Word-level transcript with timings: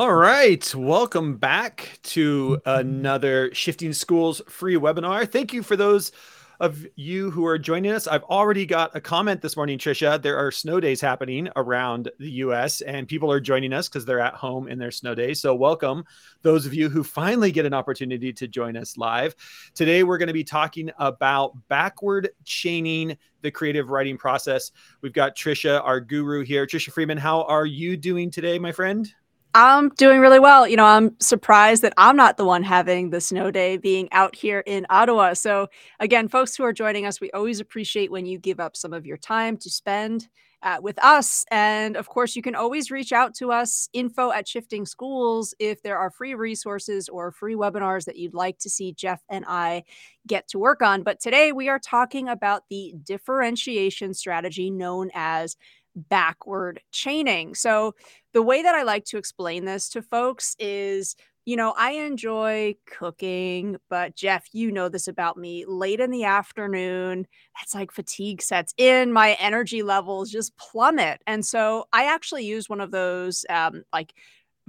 All 0.00 0.14
right. 0.14 0.74
Welcome 0.74 1.36
back 1.36 1.98
to 2.04 2.58
another 2.64 3.54
Shifting 3.54 3.92
Schools 3.92 4.40
free 4.48 4.76
webinar. 4.76 5.30
Thank 5.30 5.52
you 5.52 5.62
for 5.62 5.76
those 5.76 6.10
of 6.58 6.86
you 6.96 7.30
who 7.30 7.44
are 7.44 7.58
joining 7.58 7.92
us. 7.92 8.06
I've 8.06 8.22
already 8.22 8.64
got 8.64 8.96
a 8.96 9.00
comment 9.02 9.42
this 9.42 9.58
morning, 9.58 9.78
Trisha. 9.78 10.20
There 10.22 10.38
are 10.38 10.50
snow 10.50 10.80
days 10.80 11.02
happening 11.02 11.50
around 11.54 12.10
the 12.18 12.30
US, 12.30 12.80
and 12.80 13.08
people 13.08 13.30
are 13.30 13.40
joining 13.40 13.74
us 13.74 13.90
because 13.90 14.06
they're 14.06 14.20
at 14.20 14.32
home 14.32 14.68
in 14.68 14.78
their 14.78 14.90
snow 14.90 15.14
days. 15.14 15.42
So, 15.42 15.54
welcome 15.54 16.04
those 16.40 16.64
of 16.64 16.72
you 16.72 16.88
who 16.88 17.04
finally 17.04 17.52
get 17.52 17.66
an 17.66 17.74
opportunity 17.74 18.32
to 18.32 18.48
join 18.48 18.78
us 18.78 18.96
live. 18.96 19.36
Today, 19.74 20.02
we're 20.02 20.16
going 20.16 20.28
to 20.28 20.32
be 20.32 20.44
talking 20.44 20.90
about 20.98 21.52
backward 21.68 22.30
chaining 22.46 23.18
the 23.42 23.50
creative 23.50 23.90
writing 23.90 24.16
process. 24.16 24.72
We've 25.02 25.12
got 25.12 25.36
Trisha, 25.36 25.84
our 25.84 26.00
guru 26.00 26.42
here. 26.42 26.66
Trisha 26.66 26.90
Friedman, 26.90 27.18
how 27.18 27.42
are 27.42 27.66
you 27.66 27.98
doing 27.98 28.30
today, 28.30 28.58
my 28.58 28.72
friend? 28.72 29.12
I'm 29.54 29.88
doing 29.90 30.20
really 30.20 30.38
well. 30.38 30.68
You 30.68 30.76
know, 30.76 30.84
I'm 30.84 31.18
surprised 31.18 31.82
that 31.82 31.92
I'm 31.96 32.16
not 32.16 32.36
the 32.36 32.44
one 32.44 32.62
having 32.62 33.10
the 33.10 33.20
snow 33.20 33.50
day 33.50 33.76
being 33.76 34.08
out 34.12 34.36
here 34.36 34.60
in 34.64 34.86
Ottawa. 34.90 35.32
So, 35.34 35.66
again, 35.98 36.28
folks 36.28 36.54
who 36.54 36.62
are 36.62 36.72
joining 36.72 37.04
us, 37.04 37.20
we 37.20 37.32
always 37.32 37.58
appreciate 37.58 38.12
when 38.12 38.26
you 38.26 38.38
give 38.38 38.60
up 38.60 38.76
some 38.76 38.92
of 38.92 39.06
your 39.06 39.16
time 39.16 39.56
to 39.58 39.68
spend 39.68 40.28
uh, 40.62 40.78
with 40.80 41.02
us. 41.02 41.44
And 41.50 41.96
of 41.96 42.08
course, 42.08 42.36
you 42.36 42.42
can 42.42 42.54
always 42.54 42.90
reach 42.90 43.12
out 43.12 43.34
to 43.36 43.50
us, 43.50 43.88
info 43.92 44.30
at 44.30 44.46
Shifting 44.46 44.86
Schools, 44.86 45.54
if 45.58 45.82
there 45.82 45.98
are 45.98 46.10
free 46.10 46.34
resources 46.34 47.08
or 47.08 47.32
free 47.32 47.54
webinars 47.54 48.04
that 48.04 48.16
you'd 48.16 48.34
like 48.34 48.58
to 48.58 48.70
see 48.70 48.92
Jeff 48.92 49.22
and 49.28 49.44
I 49.48 49.84
get 50.26 50.48
to 50.48 50.58
work 50.58 50.82
on. 50.82 51.02
But 51.02 51.18
today 51.18 51.52
we 51.52 51.68
are 51.68 51.78
talking 51.78 52.28
about 52.28 52.64
the 52.68 52.94
differentiation 53.02 54.14
strategy 54.14 54.70
known 54.70 55.10
as 55.14 55.56
backward 55.94 56.80
chaining. 56.92 57.54
So, 57.54 57.94
the 58.32 58.42
way 58.42 58.62
that 58.62 58.74
I 58.74 58.82
like 58.82 59.04
to 59.06 59.18
explain 59.18 59.64
this 59.64 59.88
to 59.90 60.02
folks 60.02 60.54
is 60.58 61.16
you 61.46 61.56
know, 61.56 61.74
I 61.76 61.92
enjoy 61.92 62.76
cooking, 62.86 63.76
but 63.88 64.14
Jeff, 64.14 64.46
you 64.52 64.70
know 64.70 64.88
this 64.88 65.08
about 65.08 65.36
me. 65.36 65.64
Late 65.66 65.98
in 65.98 66.10
the 66.10 66.24
afternoon, 66.24 67.26
that's 67.56 67.74
like 67.74 67.92
fatigue 67.92 68.42
sets 68.42 68.74
in, 68.76 69.12
my 69.12 69.36
energy 69.40 69.82
levels 69.82 70.30
just 70.30 70.56
plummet. 70.58 71.22
And 71.26 71.44
so 71.44 71.86
I 71.92 72.04
actually 72.04 72.44
use 72.44 72.68
one 72.68 72.80
of 72.80 72.90
those 72.90 73.44
um, 73.48 73.82
like 73.92 74.12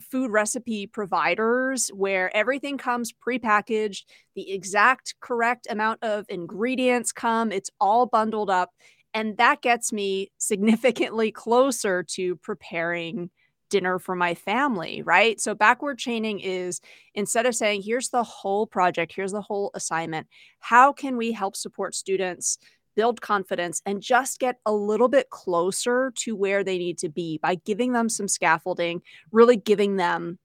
food 0.02 0.32
recipe 0.32 0.88
providers 0.88 1.92
where 1.94 2.36
everything 2.36 2.78
comes 2.78 3.14
prepackaged, 3.14 4.06
the 4.36 4.52
exact 4.52 5.16
correct 5.20 5.68
amount 5.70 6.00
of 6.04 6.26
ingredients 6.30 7.12
come, 7.12 7.52
it's 7.52 7.70
all 7.80 8.06
bundled 8.06 8.50
up. 8.50 8.72
And 9.14 9.38
that 9.38 9.62
gets 9.62 9.92
me 9.92 10.32
significantly 10.38 11.32
closer 11.32 12.04
to 12.04 12.36
preparing 12.38 13.30
dinner 13.70 14.00
for 14.00 14.16
my 14.16 14.36
family, 14.36 15.02
right? 15.02 15.40
So 15.40 15.56
backward 15.56 15.98
chaining 15.98 16.40
is 16.40 16.82
instead 17.16 17.46
of 17.46 17.56
saying, 17.56 17.84
here's 17.84 18.10
the 18.10 18.24
whole 18.24 18.68
project, 18.68 19.14
here's 19.16 19.32
the 19.32 19.42
whole 19.42 19.72
assignment, 19.74 20.28
how 20.60 20.94
can 20.94 21.18
we 21.18 21.32
help 21.32 21.56
support 21.56 21.96
students 21.96 22.58
build 22.96 23.22
confidence 23.22 23.82
and 23.86 24.02
just 24.02 24.40
get 24.40 24.58
a 24.66 24.74
little 24.74 25.08
bit 25.08 25.30
closer 25.30 26.12
to 26.18 26.36
where 26.36 26.64
they 26.64 26.78
need 26.78 26.98
to 26.98 27.10
be 27.10 27.40
by 27.42 27.56
giving 27.56 27.94
them 27.94 28.10
some 28.10 28.28
scaffolding, 28.28 29.02
really 29.32 29.56
giving 29.56 29.96
them 29.96 30.38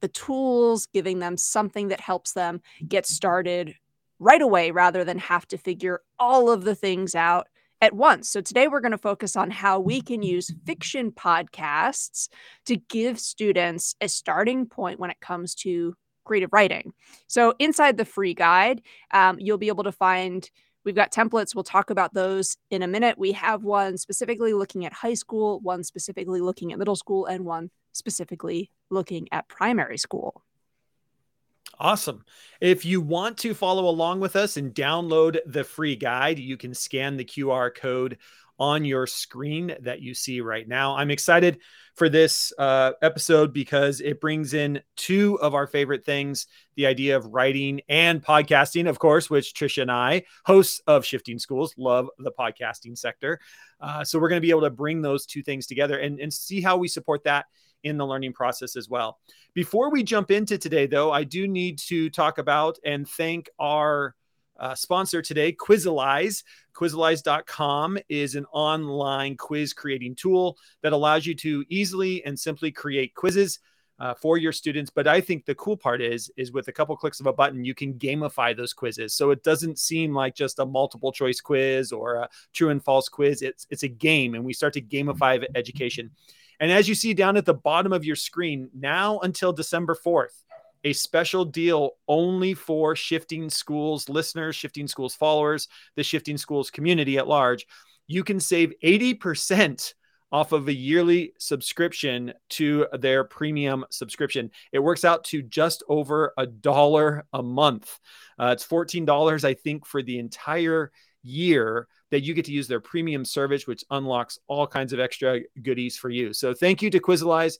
the 0.00 0.08
tools, 0.08 0.86
giving 0.86 1.18
them 1.18 1.36
something 1.36 1.88
that 1.88 2.00
helps 2.00 2.32
them 2.32 2.60
get 2.86 3.04
started 3.04 3.74
right 4.20 4.42
away 4.42 4.70
rather 4.70 5.04
than 5.04 5.18
have 5.18 5.46
to 5.48 5.58
figure 5.58 6.00
all 6.18 6.50
of 6.50 6.64
the 6.64 6.74
things 6.74 7.16
out 7.16 7.48
at 7.80 7.94
once. 7.94 8.28
So 8.28 8.40
today 8.40 8.68
we're 8.68 8.80
going 8.80 8.92
to 8.92 8.98
focus 8.98 9.36
on 9.36 9.50
how 9.50 9.78
we 9.80 10.00
can 10.00 10.22
use 10.22 10.52
fiction 10.66 11.12
podcasts 11.12 12.28
to 12.66 12.76
give 12.76 13.20
students 13.20 13.94
a 14.00 14.08
starting 14.08 14.66
point 14.66 14.98
when 14.98 15.10
it 15.10 15.20
comes 15.20 15.54
to 15.56 15.94
creative 16.24 16.52
writing. 16.52 16.92
So 17.26 17.54
inside 17.58 17.96
the 17.96 18.04
free 18.04 18.34
guide, 18.34 18.82
um, 19.12 19.38
you'll 19.38 19.58
be 19.58 19.68
able 19.68 19.84
to 19.84 19.92
find. 19.92 20.48
We've 20.84 20.94
got 20.94 21.12
templates. 21.12 21.54
We'll 21.54 21.64
talk 21.64 21.90
about 21.90 22.14
those 22.14 22.56
in 22.70 22.82
a 22.82 22.86
minute. 22.86 23.18
We 23.18 23.32
have 23.32 23.62
one 23.62 23.98
specifically 23.98 24.54
looking 24.54 24.86
at 24.86 24.92
high 24.92 25.14
school, 25.14 25.60
one 25.60 25.84
specifically 25.84 26.40
looking 26.40 26.72
at 26.72 26.78
middle 26.78 26.96
school, 26.96 27.26
and 27.26 27.44
one 27.44 27.70
specifically 27.92 28.70
looking 28.90 29.28
at 29.32 29.48
primary 29.48 29.98
school. 29.98 30.42
Awesome. 31.80 32.24
If 32.60 32.84
you 32.84 33.00
want 33.00 33.38
to 33.38 33.54
follow 33.54 33.88
along 33.88 34.18
with 34.18 34.34
us 34.34 34.56
and 34.56 34.74
download 34.74 35.38
the 35.46 35.62
free 35.62 35.94
guide, 35.94 36.38
you 36.40 36.56
can 36.56 36.74
scan 36.74 37.16
the 37.16 37.24
QR 37.24 37.72
code 37.72 38.18
on 38.58 38.84
your 38.84 39.06
screen 39.06 39.76
that 39.82 40.02
you 40.02 40.12
see 40.14 40.40
right 40.40 40.66
now. 40.66 40.96
I'm 40.96 41.12
excited 41.12 41.60
for 41.94 42.08
this 42.08 42.52
uh, 42.58 42.92
episode 43.02 43.52
because 43.52 44.00
it 44.00 44.20
brings 44.20 44.54
in 44.54 44.80
two 44.96 45.38
of 45.40 45.54
our 45.54 45.68
favorite 45.68 46.04
things 46.04 46.48
the 46.74 46.86
idea 46.86 47.16
of 47.16 47.26
writing 47.26 47.80
and 47.88 48.20
podcasting, 48.20 48.88
of 48.88 48.98
course, 48.98 49.30
which 49.30 49.54
Trisha 49.54 49.82
and 49.82 49.92
I, 49.92 50.24
hosts 50.44 50.80
of 50.88 51.04
Shifting 51.04 51.38
Schools, 51.38 51.74
love 51.76 52.08
the 52.18 52.32
podcasting 52.32 52.98
sector. 52.98 53.38
Uh, 53.80 54.02
so 54.02 54.18
we're 54.18 54.28
going 54.28 54.40
to 54.40 54.46
be 54.46 54.50
able 54.50 54.62
to 54.62 54.70
bring 54.70 55.02
those 55.02 55.26
two 55.26 55.42
things 55.44 55.68
together 55.68 55.98
and, 55.98 56.18
and 56.18 56.32
see 56.32 56.60
how 56.60 56.76
we 56.76 56.88
support 56.88 57.22
that 57.24 57.46
in 57.84 57.96
the 57.96 58.06
learning 58.06 58.32
process 58.32 58.76
as 58.76 58.88
well. 58.88 59.18
Before 59.54 59.90
we 59.90 60.02
jump 60.02 60.30
into 60.30 60.58
today, 60.58 60.86
though, 60.86 61.10
I 61.10 61.24
do 61.24 61.48
need 61.48 61.78
to 61.80 62.10
talk 62.10 62.38
about 62.38 62.78
and 62.84 63.08
thank 63.08 63.48
our 63.58 64.14
uh, 64.58 64.74
sponsor 64.74 65.22
today, 65.22 65.52
Quizalize. 65.52 66.42
Quizalize.com 66.74 67.98
is 68.08 68.34
an 68.34 68.44
online 68.52 69.36
quiz 69.36 69.72
creating 69.72 70.14
tool 70.14 70.56
that 70.82 70.92
allows 70.92 71.26
you 71.26 71.34
to 71.34 71.64
easily 71.68 72.24
and 72.24 72.38
simply 72.38 72.70
create 72.70 73.14
quizzes. 73.14 73.60
Uh, 74.00 74.14
for 74.14 74.38
your 74.38 74.52
students. 74.52 74.92
But 74.92 75.08
I 75.08 75.20
think 75.20 75.44
the 75.44 75.56
cool 75.56 75.76
part 75.76 76.00
is, 76.00 76.30
is 76.36 76.52
with 76.52 76.68
a 76.68 76.72
couple 76.72 76.96
clicks 76.96 77.18
of 77.18 77.26
a 77.26 77.32
button, 77.32 77.64
you 77.64 77.74
can 77.74 77.94
gamify 77.94 78.56
those 78.56 78.72
quizzes. 78.72 79.12
So 79.12 79.32
it 79.32 79.42
doesn't 79.42 79.76
seem 79.76 80.14
like 80.14 80.36
just 80.36 80.60
a 80.60 80.64
multiple 80.64 81.10
choice 81.10 81.40
quiz 81.40 81.90
or 81.90 82.14
a 82.14 82.28
true 82.52 82.70
and 82.70 82.80
false 82.80 83.08
quiz. 83.08 83.42
It's 83.42 83.66
it's 83.70 83.82
a 83.82 83.88
game, 83.88 84.36
and 84.36 84.44
we 84.44 84.52
start 84.52 84.72
to 84.74 84.80
gamify 84.80 85.44
education. 85.56 86.12
And 86.60 86.72
as 86.72 86.88
you 86.88 86.94
see 86.94 87.14
down 87.14 87.36
at 87.36 87.44
the 87.44 87.54
bottom 87.54 87.92
of 87.92 88.04
your 88.04 88.16
screen, 88.16 88.70
now 88.74 89.20
until 89.20 89.52
December 89.52 89.96
4th, 90.04 90.42
a 90.84 90.92
special 90.92 91.44
deal 91.44 91.92
only 92.06 92.54
for 92.54 92.94
Shifting 92.94 93.50
Schools 93.50 94.08
listeners, 94.08 94.56
Shifting 94.56 94.86
Schools 94.86 95.14
followers, 95.14 95.68
the 95.96 96.04
Shifting 96.04 96.38
Schools 96.38 96.70
community 96.70 97.18
at 97.18 97.28
large. 97.28 97.66
You 98.06 98.24
can 98.24 98.40
save 98.40 98.72
80% 98.82 99.94
off 100.30 100.52
of 100.52 100.68
a 100.68 100.72
yearly 100.72 101.32
subscription 101.38 102.32
to 102.50 102.86
their 102.98 103.24
premium 103.24 103.84
subscription. 103.90 104.50
It 104.72 104.78
works 104.78 105.04
out 105.04 105.24
to 105.24 105.42
just 105.42 105.82
over 105.88 106.32
a 106.36 106.46
dollar 106.46 107.24
a 107.32 107.42
month. 107.42 107.98
Uh, 108.38 108.50
it's 108.52 108.66
$14, 108.66 109.44
I 109.44 109.54
think, 109.54 109.86
for 109.86 110.02
the 110.02 110.18
entire 110.18 110.92
year 111.22 111.88
that 112.10 112.22
you 112.22 112.34
get 112.34 112.44
to 112.46 112.52
use 112.52 112.68
their 112.68 112.80
premium 112.80 113.24
service, 113.24 113.66
which 113.66 113.84
unlocks 113.90 114.38
all 114.46 114.66
kinds 114.66 114.92
of 114.92 115.00
extra 115.00 115.40
goodies 115.62 115.96
for 115.96 116.10
you. 116.10 116.32
So 116.32 116.54
thank 116.54 116.82
you 116.82 116.90
to 116.90 117.00
Quizalize 117.00 117.58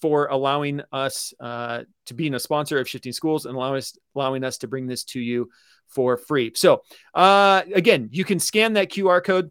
for 0.00 0.26
allowing 0.26 0.80
us 0.92 1.34
uh, 1.40 1.82
to 2.06 2.14
being 2.14 2.34
a 2.34 2.40
sponsor 2.40 2.78
of 2.78 2.88
Shifting 2.88 3.12
Schools 3.12 3.46
and 3.46 3.56
allowing 3.56 3.78
us 3.78 3.96
allowing 4.14 4.44
us 4.44 4.58
to 4.58 4.68
bring 4.68 4.86
this 4.86 5.04
to 5.04 5.20
you 5.20 5.50
for 5.88 6.16
free. 6.16 6.52
So 6.54 6.82
uh, 7.14 7.62
again, 7.74 8.08
you 8.12 8.24
can 8.24 8.38
scan 8.38 8.74
that 8.74 8.90
QR 8.90 9.22
code 9.24 9.50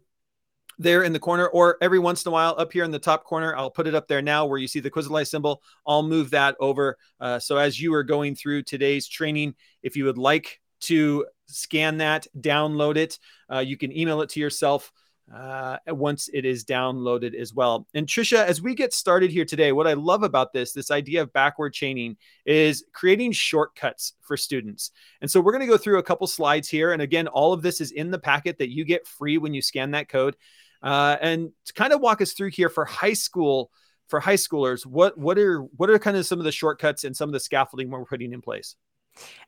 there 0.78 1.02
in 1.02 1.12
the 1.12 1.18
corner, 1.18 1.48
or 1.48 1.76
every 1.80 1.98
once 1.98 2.24
in 2.24 2.30
a 2.30 2.32
while 2.32 2.54
up 2.56 2.72
here 2.72 2.84
in 2.84 2.90
the 2.90 2.98
top 2.98 3.24
corner, 3.24 3.54
I'll 3.56 3.70
put 3.70 3.88
it 3.88 3.94
up 3.94 4.06
there 4.06 4.22
now 4.22 4.46
where 4.46 4.58
you 4.58 4.68
see 4.68 4.80
the 4.80 4.90
Quizalize 4.90 5.28
symbol. 5.28 5.60
I'll 5.86 6.04
move 6.04 6.30
that 6.30 6.54
over. 6.60 6.96
Uh, 7.20 7.38
so 7.40 7.56
as 7.56 7.80
you 7.80 7.92
are 7.94 8.04
going 8.04 8.36
through 8.36 8.62
today's 8.62 9.08
training, 9.08 9.54
if 9.82 9.96
you 9.96 10.04
would 10.04 10.18
like 10.18 10.60
to 10.82 11.26
scan 11.48 11.98
that, 11.98 12.26
download 12.38 12.96
it. 12.96 13.18
Uh, 13.52 13.58
you 13.58 13.76
can 13.76 13.96
email 13.96 14.20
it 14.20 14.30
to 14.30 14.40
yourself 14.40 14.92
uh, 15.34 15.76
once 15.88 16.28
it 16.32 16.44
is 16.44 16.64
downloaded 16.64 17.34
as 17.34 17.52
well. 17.52 17.86
And 17.94 18.06
Trisha, 18.06 18.44
as 18.44 18.62
we 18.62 18.74
get 18.74 18.94
started 18.94 19.30
here 19.30 19.44
today, 19.44 19.72
what 19.72 19.86
I 19.86 19.92
love 19.92 20.22
about 20.22 20.52
this, 20.52 20.72
this 20.72 20.90
idea 20.90 21.22
of 21.22 21.32
backward 21.32 21.74
chaining, 21.74 22.16
is 22.46 22.84
creating 22.92 23.32
shortcuts 23.32 24.14
for 24.22 24.36
students. 24.36 24.90
And 25.20 25.30
so 25.30 25.40
we're 25.40 25.52
going 25.52 25.66
to 25.66 25.72
go 25.72 25.76
through 25.76 25.98
a 25.98 26.02
couple 26.02 26.26
slides 26.26 26.68
here. 26.68 26.92
And 26.92 27.02
again, 27.02 27.28
all 27.28 27.52
of 27.52 27.62
this 27.62 27.80
is 27.80 27.90
in 27.90 28.10
the 28.10 28.18
packet 28.18 28.58
that 28.58 28.70
you 28.70 28.84
get 28.84 29.06
free 29.06 29.38
when 29.38 29.54
you 29.54 29.62
scan 29.62 29.90
that 29.92 30.08
code. 30.08 30.36
Uh, 30.82 31.16
and 31.20 31.50
to 31.66 31.72
kind 31.72 31.92
of 31.92 32.00
walk 32.00 32.22
us 32.22 32.32
through 32.32 32.50
here 32.50 32.68
for 32.68 32.84
high 32.84 33.12
school, 33.12 33.70
for 34.06 34.20
high 34.20 34.34
schoolers, 34.34 34.86
what 34.86 35.18
what 35.18 35.38
are 35.38 35.60
what 35.60 35.90
are 35.90 35.98
kind 35.98 36.16
of 36.16 36.24
some 36.24 36.38
of 36.38 36.44
the 36.44 36.52
shortcuts 36.52 37.04
and 37.04 37.14
some 37.14 37.28
of 37.28 37.32
the 37.32 37.40
scaffolding 37.40 37.90
we're 37.90 38.04
putting 38.04 38.32
in 38.32 38.40
place? 38.40 38.76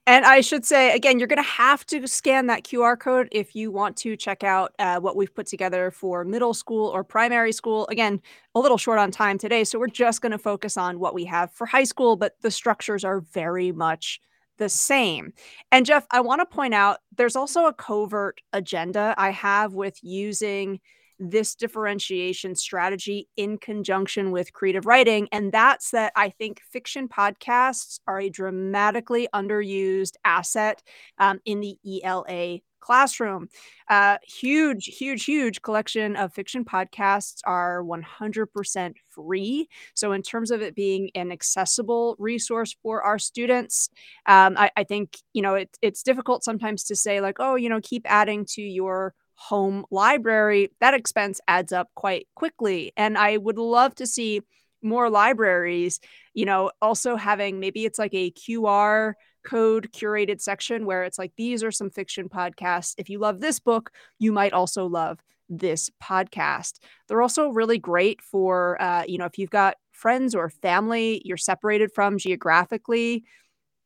And 0.07 0.25
I 0.25 0.41
should 0.41 0.65
say 0.65 0.95
again, 0.95 1.19
you're 1.19 1.29
going 1.29 1.43
to 1.43 1.49
have 1.49 1.85
to 1.87 2.07
scan 2.07 2.47
that 2.47 2.65
QR 2.65 2.99
code 2.99 3.29
if 3.31 3.55
you 3.55 3.71
want 3.71 3.97
to 3.99 4.17
check 4.17 4.43
out 4.43 4.73
uh, 4.79 4.99
what 4.99 5.15
we've 5.15 5.35
put 5.35 5.47
together 5.47 5.91
for 5.91 6.25
middle 6.25 6.55
school 6.55 6.89
or 6.89 7.05
primary 7.05 7.53
school. 7.53 7.87
Again, 7.91 8.21
a 8.55 8.61
little 8.61 8.79
short 8.79 8.99
on 8.99 9.11
time 9.11 9.39
today, 9.39 9.63
so 9.65 9.79
we're 9.79 9.87
just 9.87 10.23
going 10.23 10.33
to 10.33 10.39
focus 10.39 10.77
on 10.77 10.99
what 10.99 11.15
we 11.15 11.25
have 11.27 11.53
for 11.53 11.67
high 11.67 11.85
school, 11.85 12.17
but 12.17 12.35
the 12.41 12.51
structures 12.51 13.05
are 13.05 13.21
very 13.21 13.73
much 13.73 14.21
the 14.59 14.69
same. 14.69 15.33
And 15.71 15.87
Jeff, 15.87 16.07
I 16.11 16.21
want 16.21 16.41
to 16.41 16.47
point 16.47 16.75
out 16.75 16.99
there's 17.17 17.37
also 17.37 17.67
a 17.67 17.73
covert 17.73 18.41
agenda 18.53 19.15
I 19.17 19.31
have 19.31 19.75
with 19.75 19.99
using 20.03 20.81
this 21.21 21.55
differentiation 21.55 22.55
strategy 22.55 23.29
in 23.37 23.59
conjunction 23.59 24.31
with 24.31 24.53
creative 24.53 24.87
writing. 24.87 25.29
And 25.31 25.53
that's 25.53 25.91
that 25.91 26.13
I 26.17 26.31
think 26.31 26.63
fiction 26.63 27.09
podcasts 27.09 28.01
are 28.07 28.19
a 28.19 28.31
dramatically 28.31 29.29
underused 29.35 30.15
asset 30.25 30.83
um, 31.19 31.41
in 31.45 31.61
the 31.61 31.79
ELA 32.03 32.61
classroom. 32.81 33.49
Uh, 33.89 34.17
huge, 34.27 34.87
huge, 34.87 35.25
huge 35.25 35.63
collection 35.63 36.17
of 36.17 36.33
fiction 36.33 36.65
podcasts 36.65 37.41
are 37.45 37.83
100% 37.85 38.95
free. 39.09 39.69
So, 39.95 40.13
in 40.13 40.23
terms 40.23 40.51
of 40.51 40.63
it 40.63 40.75
being 40.75 41.11
an 41.15 41.31
accessible 41.31 42.17
resource 42.19 42.75
for 42.83 43.03
our 43.03 43.19
students, 43.19 43.91
um, 44.27 44.57
I, 44.57 44.71
I, 44.77 44.85
think 44.85 45.19
you 45.33 45.43
know 45.43 45.55
it, 45.55 45.77
it's 45.83 46.03
difficult 46.03 46.43
sometimes 46.43 46.85
to 46.85 46.97
say 46.97 47.21
like, 47.21 47.37
oh, 47.39 47.55
you 47.55 47.69
know, 47.69 47.81
keep 47.83 48.11
adding 48.11 48.47
to 48.47 48.63
your 48.63 49.15
home 49.41 49.87
library. 49.91 50.71
That 50.81 50.95
expense 50.95 51.41
adds 51.49 51.73
up 51.73 51.89
quite 51.95 52.29
quickly, 52.35 52.93
and 52.97 53.17
I 53.17 53.39
would 53.39 53.59
love 53.59 53.95
to 53.97 54.07
see 54.07 54.43
more 54.83 55.11
libraries, 55.11 56.01
you 56.35 56.45
know, 56.45 56.71
also 56.81 57.17
having 57.17 57.61
maybe 57.61 57.85
it's 57.85 57.99
like 57.99 58.15
a 58.15 58.31
QR 58.33 59.15
code 59.45 59.91
curated 59.93 60.41
section 60.41 60.85
where 60.85 61.05
it's 61.05 61.19
like, 61.19 61.33
these 61.37 61.63
are 61.63 61.71
some 61.71 61.91
fiction 61.91 62.29
podcasts. 62.29 62.95
If 62.99 63.09
you 63.09 63.19
love 63.19 63.41
this 63.41 63.59
book, 63.59 63.91
you 64.19 64.33
might 64.33 64.53
also 64.53 64.87
love 64.87 65.19
this 65.49 65.91
podcast. 66.03 66.79
They're 67.09 67.23
also 67.23 67.49
really 67.49 67.79
great 67.79 68.23
for, 68.23 68.81
uh, 68.81 69.05
you 69.07 69.19
know, 69.19 69.25
if 69.25 69.39
you've 69.39 69.51
got 69.51 69.77
friends 69.93 70.35
or 70.35 70.49
family 70.49 71.21
you're 71.25 71.37
separated 71.37 71.93
from 71.93 72.17
geographically, 72.17 73.25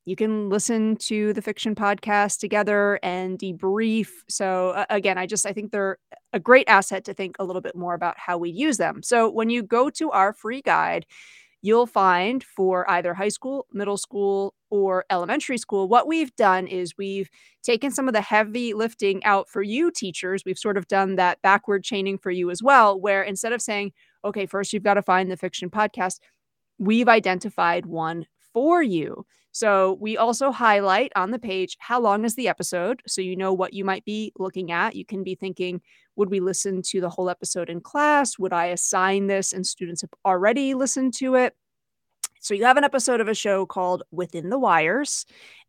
you 0.05 0.17
can 0.17 0.51
listen 0.51 0.97
to 0.97 1.33
the 1.33 1.43
fiction 1.43 1.75
podcast 1.75 2.39
together 2.39 2.99
and 3.03 3.39
debrief. 3.39 4.09
So 4.29 4.71
uh, 4.71 4.85
again, 4.91 5.17
I 5.17 5.27
just 5.27 5.47
I 5.47 5.53
think 5.53 5.73
they're 5.73 5.99
a 6.33 6.41
great 6.41 6.69
asset 6.69 7.05
to 7.05 7.15
think 7.15 7.37
a 7.39 7.45
little 7.45 7.63
bit 7.63 7.77
more 7.77 7.95
about 7.95 8.19
how 8.19 8.37
we 8.37 8.51
use 8.51 8.77
them. 8.77 9.03
So 9.03 9.31
when 9.31 9.51
you 9.51 9.63
go 9.63 9.91
to 9.91 10.11
our 10.11 10.33
free 10.33 10.61
guide, 10.61 11.07
you'll 11.63 11.87
find 11.87 12.45
for 12.45 12.89
either 12.91 13.15
high 13.15 13.29
school, 13.29 13.67
middle 13.73 13.97
school, 13.97 14.55
or 14.69 15.07
elementary 15.09 15.57
school, 15.57 15.89
what 15.89 16.07
we've 16.07 16.35
done 16.37 16.67
is 16.67 16.99
we've 16.99 17.31
taken 17.63 17.91
some 17.91 18.07
of 18.09 18.13
the 18.13 18.21
heavy 18.21 18.75
lifting 18.75 19.25
out 19.25 19.49
for 19.49 19.63
you 19.63 19.91
teachers. 19.91 20.43
We've 20.45 20.59
sort 20.59 20.77
of 20.77 20.89
done 20.89 21.17
that 21.17 21.41
backward 21.41 21.83
chaining 21.83 22.19
for 22.19 22.31
you 22.31 22.51
as 22.51 22.63
well, 22.63 23.01
where 23.01 23.23
instead 23.23 23.55
of 23.55 23.63
saying, 23.63 23.93
okay, 24.25 24.45
first 24.45 24.73
you've 24.73 24.83
got 24.83 24.95
to 24.95 25.03
find 25.03 25.31
the 25.31 25.37
fiction 25.37 25.71
podcast, 25.71 26.19
we've 26.79 27.09
identified 27.09 27.87
one 27.87 28.27
for 28.53 28.83
you. 28.83 29.25
So 29.55 29.99
we 30.01 30.17
also 30.17 30.51
highlight 30.51 31.13
on 31.15 31.31
the 31.31 31.39
page 31.39 31.77
how 31.79 32.01
long 32.01 32.25
is 32.25 32.35
the 32.35 32.49
episode 32.49 33.01
so 33.07 33.21
you 33.21 33.37
know 33.37 33.53
what 33.53 33.73
you 33.73 33.85
might 33.85 34.05
be 34.05 34.33
looking 34.37 34.73
at. 34.73 34.97
You 34.97 35.05
can 35.05 35.23
be 35.23 35.37
thinking, 35.37 35.81
would 36.17 36.29
we 36.29 36.41
listen 36.41 36.83
to 36.87 37.01
the 37.01 37.09
whole 37.09 37.31
episode 37.31 37.71
in 37.71 37.81
class? 37.81 38.37
Would 38.37 38.53
I 38.53 38.67
assign 38.67 39.29
this 39.29 39.53
and 39.53 39.65
students 39.65 40.01
have 40.01 40.11
already 40.25 40.75
listened 40.75 41.15
to 41.19 41.37
it? 41.37 41.55
So 42.41 42.53
you 42.53 42.65
have 42.65 42.77
an 42.77 42.83
episode 42.83 43.21
of 43.21 43.29
a 43.29 43.35
show 43.35 43.65
called 43.65 44.03
Within 44.11 44.51
the 44.51 44.59
Wires 44.59 45.25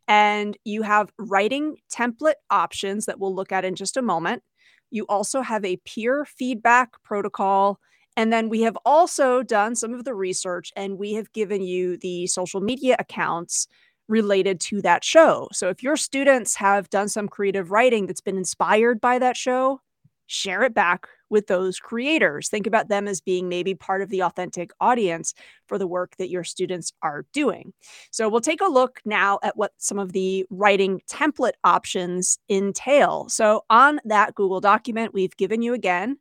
and 0.07 0.57
you 0.63 0.81
have 0.81 1.11
writing 1.19 1.77
template 1.93 2.41
options 2.49 3.05
that 3.05 3.19
we'll 3.19 3.35
look 3.35 3.51
at 3.51 3.65
in 3.65 3.75
just 3.75 3.97
a 3.97 4.01
moment. 4.01 4.41
You 4.89 5.05
also 5.07 5.41
have 5.41 5.63
a 5.63 5.77
peer 5.85 6.25
feedback 6.25 6.89
protocol 7.03 7.79
and 8.17 8.31
then 8.31 8.49
we 8.49 8.61
have 8.61 8.77
also 8.85 9.43
done 9.43 9.75
some 9.75 9.93
of 9.93 10.05
the 10.05 10.13
research 10.13 10.71
and 10.75 10.97
we 10.97 11.13
have 11.13 11.31
given 11.33 11.61
you 11.61 11.97
the 11.97 12.27
social 12.27 12.61
media 12.61 12.95
accounts 12.99 13.67
related 14.07 14.59
to 14.61 14.81
that 14.81 15.03
show. 15.03 15.47
So 15.51 15.69
if 15.69 15.81
your 15.81 15.97
students 15.97 16.55
have 16.55 16.89
done 16.89 17.09
some 17.09 17.27
creative 17.27 17.71
writing 17.71 18.05
that's 18.05 18.21
been 18.21 18.37
inspired 18.37 19.01
by 19.01 19.19
that 19.19 19.35
show, 19.35 19.81
share 20.27 20.63
it 20.63 20.73
back 20.73 21.07
with 21.29 21.47
those 21.47 21.79
creators. 21.79 22.49
Think 22.49 22.67
about 22.67 22.87
them 22.87 23.07
as 23.07 23.21
being 23.21 23.49
maybe 23.49 23.73
part 23.73 24.01
of 24.01 24.09
the 24.09 24.23
authentic 24.23 24.71
audience 24.79 25.33
for 25.67 25.77
the 25.77 25.87
work 25.87 26.15
that 26.17 26.29
your 26.29 26.43
students 26.43 26.93
are 27.01 27.25
doing. 27.33 27.73
So 28.11 28.29
we'll 28.29 28.41
take 28.41 28.61
a 28.61 28.67
look 28.67 29.01
now 29.05 29.39
at 29.43 29.57
what 29.57 29.73
some 29.77 29.99
of 29.99 30.13
the 30.13 30.45
writing 30.49 31.01
template 31.09 31.53
options 31.63 32.37
entail. 32.49 33.27
So 33.29 33.65
on 33.69 33.99
that 34.05 34.35
Google 34.35 34.61
document, 34.61 35.13
we've 35.13 35.35
given 35.35 35.61
you 35.61 35.73
again 35.73 36.17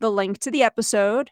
the 0.00 0.10
link 0.10 0.38
to 0.40 0.50
the 0.50 0.62
episode. 0.62 1.30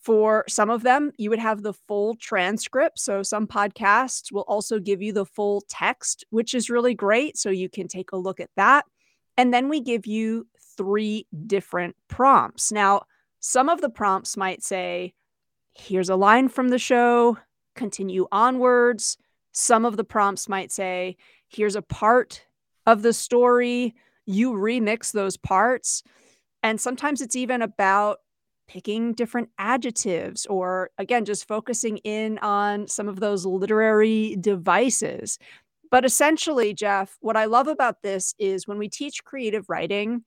For 0.00 0.44
some 0.48 0.68
of 0.68 0.82
them, 0.82 1.12
you 1.16 1.30
would 1.30 1.38
have 1.38 1.62
the 1.62 1.72
full 1.72 2.14
transcript. 2.16 2.98
So, 2.98 3.22
some 3.22 3.46
podcasts 3.46 4.30
will 4.30 4.42
also 4.42 4.78
give 4.78 5.00
you 5.00 5.12
the 5.12 5.24
full 5.24 5.62
text, 5.68 6.26
which 6.28 6.52
is 6.52 6.68
really 6.68 6.94
great. 6.94 7.38
So, 7.38 7.48
you 7.48 7.70
can 7.70 7.88
take 7.88 8.12
a 8.12 8.18
look 8.18 8.38
at 8.38 8.50
that. 8.56 8.84
And 9.36 9.52
then 9.52 9.68
we 9.68 9.80
give 9.80 10.06
you 10.06 10.46
three 10.76 11.26
different 11.46 11.96
prompts. 12.08 12.70
Now, 12.70 13.02
some 13.40 13.68
of 13.68 13.80
the 13.80 13.88
prompts 13.88 14.36
might 14.36 14.62
say, 14.62 15.14
here's 15.72 16.08
a 16.08 16.16
line 16.16 16.48
from 16.48 16.68
the 16.68 16.78
show, 16.78 17.38
continue 17.74 18.26
onwards. 18.30 19.16
Some 19.52 19.84
of 19.84 19.96
the 19.96 20.04
prompts 20.04 20.48
might 20.48 20.72
say, 20.72 21.16
here's 21.48 21.76
a 21.76 21.82
part 21.82 22.44
of 22.86 23.02
the 23.02 23.12
story, 23.12 23.94
you 24.26 24.52
remix 24.52 25.12
those 25.12 25.36
parts. 25.36 26.02
And 26.64 26.80
sometimes 26.80 27.20
it's 27.20 27.36
even 27.36 27.60
about 27.60 28.20
picking 28.66 29.12
different 29.12 29.50
adjectives 29.58 30.46
or, 30.46 30.90
again, 30.96 31.26
just 31.26 31.46
focusing 31.46 31.98
in 31.98 32.38
on 32.38 32.88
some 32.88 33.06
of 33.06 33.20
those 33.20 33.44
literary 33.44 34.36
devices. 34.40 35.38
But 35.90 36.06
essentially, 36.06 36.72
Jeff, 36.72 37.18
what 37.20 37.36
I 37.36 37.44
love 37.44 37.68
about 37.68 38.00
this 38.02 38.34
is 38.38 38.66
when 38.66 38.78
we 38.78 38.88
teach 38.88 39.22
creative 39.24 39.68
writing 39.68 40.24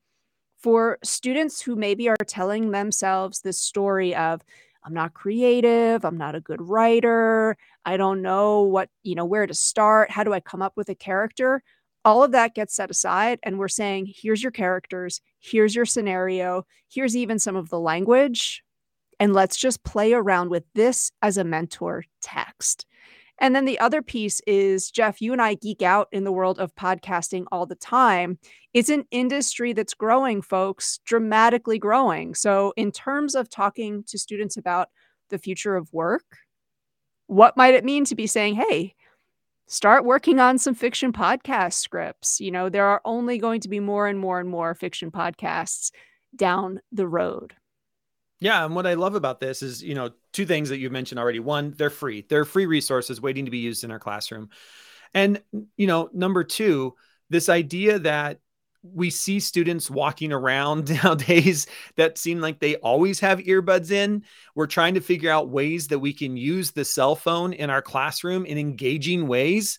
for 0.60 0.98
students 1.02 1.60
who 1.60 1.74
maybe 1.74 2.08
are 2.08 2.16
telling 2.24 2.70
themselves 2.70 3.40
this 3.40 3.58
story 3.58 4.14
of, 4.14 4.40
I'm 4.84 4.94
not 4.94 5.14
creative, 5.14 6.04
I'm 6.04 6.16
not 6.16 6.36
a 6.36 6.40
good 6.40 6.62
writer, 6.62 7.56
I 7.84 7.96
don't 7.96 8.22
know 8.22 8.62
what, 8.62 8.90
you 9.02 9.16
know, 9.16 9.24
where 9.24 9.46
to 9.48 9.54
start, 9.54 10.12
how 10.12 10.22
do 10.22 10.32
I 10.32 10.38
come 10.38 10.62
up 10.62 10.74
with 10.76 10.88
a 10.88 10.94
character? 10.94 11.64
All 12.04 12.22
of 12.22 12.32
that 12.32 12.54
gets 12.54 12.74
set 12.74 12.90
aside 12.90 13.38
and 13.42 13.58
we're 13.58 13.68
saying 13.68 14.12
here's 14.14 14.42
your 14.42 14.52
characters 14.52 15.20
here's 15.40 15.74
your 15.74 15.84
scenario 15.84 16.64
here's 16.88 17.16
even 17.16 17.38
some 17.38 17.56
of 17.56 17.68
the 17.68 17.78
language 17.78 18.62
and 19.20 19.34
let's 19.34 19.56
just 19.56 19.82
play 19.84 20.12
around 20.12 20.50
with 20.50 20.64
this 20.74 21.10
as 21.22 21.36
a 21.36 21.44
mentor 21.44 22.04
text. 22.22 22.86
And 23.40 23.54
then 23.54 23.64
the 23.64 23.78
other 23.78 24.02
piece 24.02 24.40
is 24.46 24.90
jeff 24.90 25.20
you 25.20 25.32
and 25.32 25.40
i 25.40 25.54
geek 25.54 25.82
out 25.82 26.08
in 26.12 26.24
the 26.24 26.32
world 26.32 26.58
of 26.58 26.74
podcasting 26.74 27.44
all 27.52 27.66
the 27.66 27.76
time. 27.76 28.38
It's 28.74 28.90
an 28.90 29.04
industry 29.10 29.72
that's 29.72 29.94
growing 29.94 30.42
folks 30.42 30.98
dramatically 31.04 31.78
growing. 31.78 32.34
So 32.34 32.72
in 32.76 32.92
terms 32.92 33.34
of 33.34 33.48
talking 33.48 34.04
to 34.08 34.18
students 34.18 34.56
about 34.56 34.88
the 35.30 35.38
future 35.38 35.76
of 35.76 35.92
work 35.92 36.24
what 37.26 37.58
might 37.58 37.74
it 37.74 37.84
mean 37.84 38.06
to 38.06 38.14
be 38.14 38.26
saying 38.26 38.54
hey 38.54 38.94
start 39.68 40.04
working 40.04 40.40
on 40.40 40.58
some 40.58 40.74
fiction 40.74 41.12
podcast 41.12 41.74
scripts. 41.74 42.40
You 42.40 42.50
know, 42.50 42.68
there 42.68 42.86
are 42.86 43.00
only 43.04 43.38
going 43.38 43.60
to 43.60 43.68
be 43.68 43.78
more 43.78 44.08
and 44.08 44.18
more 44.18 44.40
and 44.40 44.48
more 44.48 44.74
fiction 44.74 45.10
podcasts 45.10 45.92
down 46.34 46.80
the 46.90 47.06
road. 47.06 47.54
Yeah, 48.40 48.64
and 48.64 48.74
what 48.74 48.86
I 48.86 48.94
love 48.94 49.14
about 49.14 49.40
this 49.40 49.62
is, 49.62 49.82
you 49.82 49.94
know, 49.94 50.10
two 50.32 50.46
things 50.46 50.68
that 50.68 50.78
you've 50.78 50.92
mentioned 50.92 51.18
already. 51.18 51.40
One, 51.40 51.74
they're 51.76 51.90
free. 51.90 52.24
They're 52.28 52.44
free 52.44 52.66
resources 52.66 53.20
waiting 53.20 53.44
to 53.44 53.50
be 53.50 53.58
used 53.58 53.84
in 53.84 53.90
our 53.90 53.98
classroom. 53.98 54.50
And, 55.12 55.42
you 55.76 55.86
know, 55.86 56.08
number 56.12 56.44
two, 56.44 56.94
this 57.30 57.48
idea 57.48 57.98
that 58.00 58.38
we 58.82 59.10
see 59.10 59.40
students 59.40 59.90
walking 59.90 60.32
around 60.32 60.90
nowadays 61.04 61.66
that 61.96 62.18
seem 62.18 62.40
like 62.40 62.58
they 62.58 62.76
always 62.76 63.20
have 63.20 63.38
earbuds 63.40 63.90
in. 63.90 64.24
We're 64.54 64.66
trying 64.66 64.94
to 64.94 65.00
figure 65.00 65.30
out 65.30 65.50
ways 65.50 65.88
that 65.88 65.98
we 65.98 66.12
can 66.12 66.36
use 66.36 66.70
the 66.70 66.84
cell 66.84 67.16
phone 67.16 67.52
in 67.52 67.70
our 67.70 67.82
classroom 67.82 68.46
in 68.46 68.58
engaging 68.58 69.26
ways. 69.26 69.78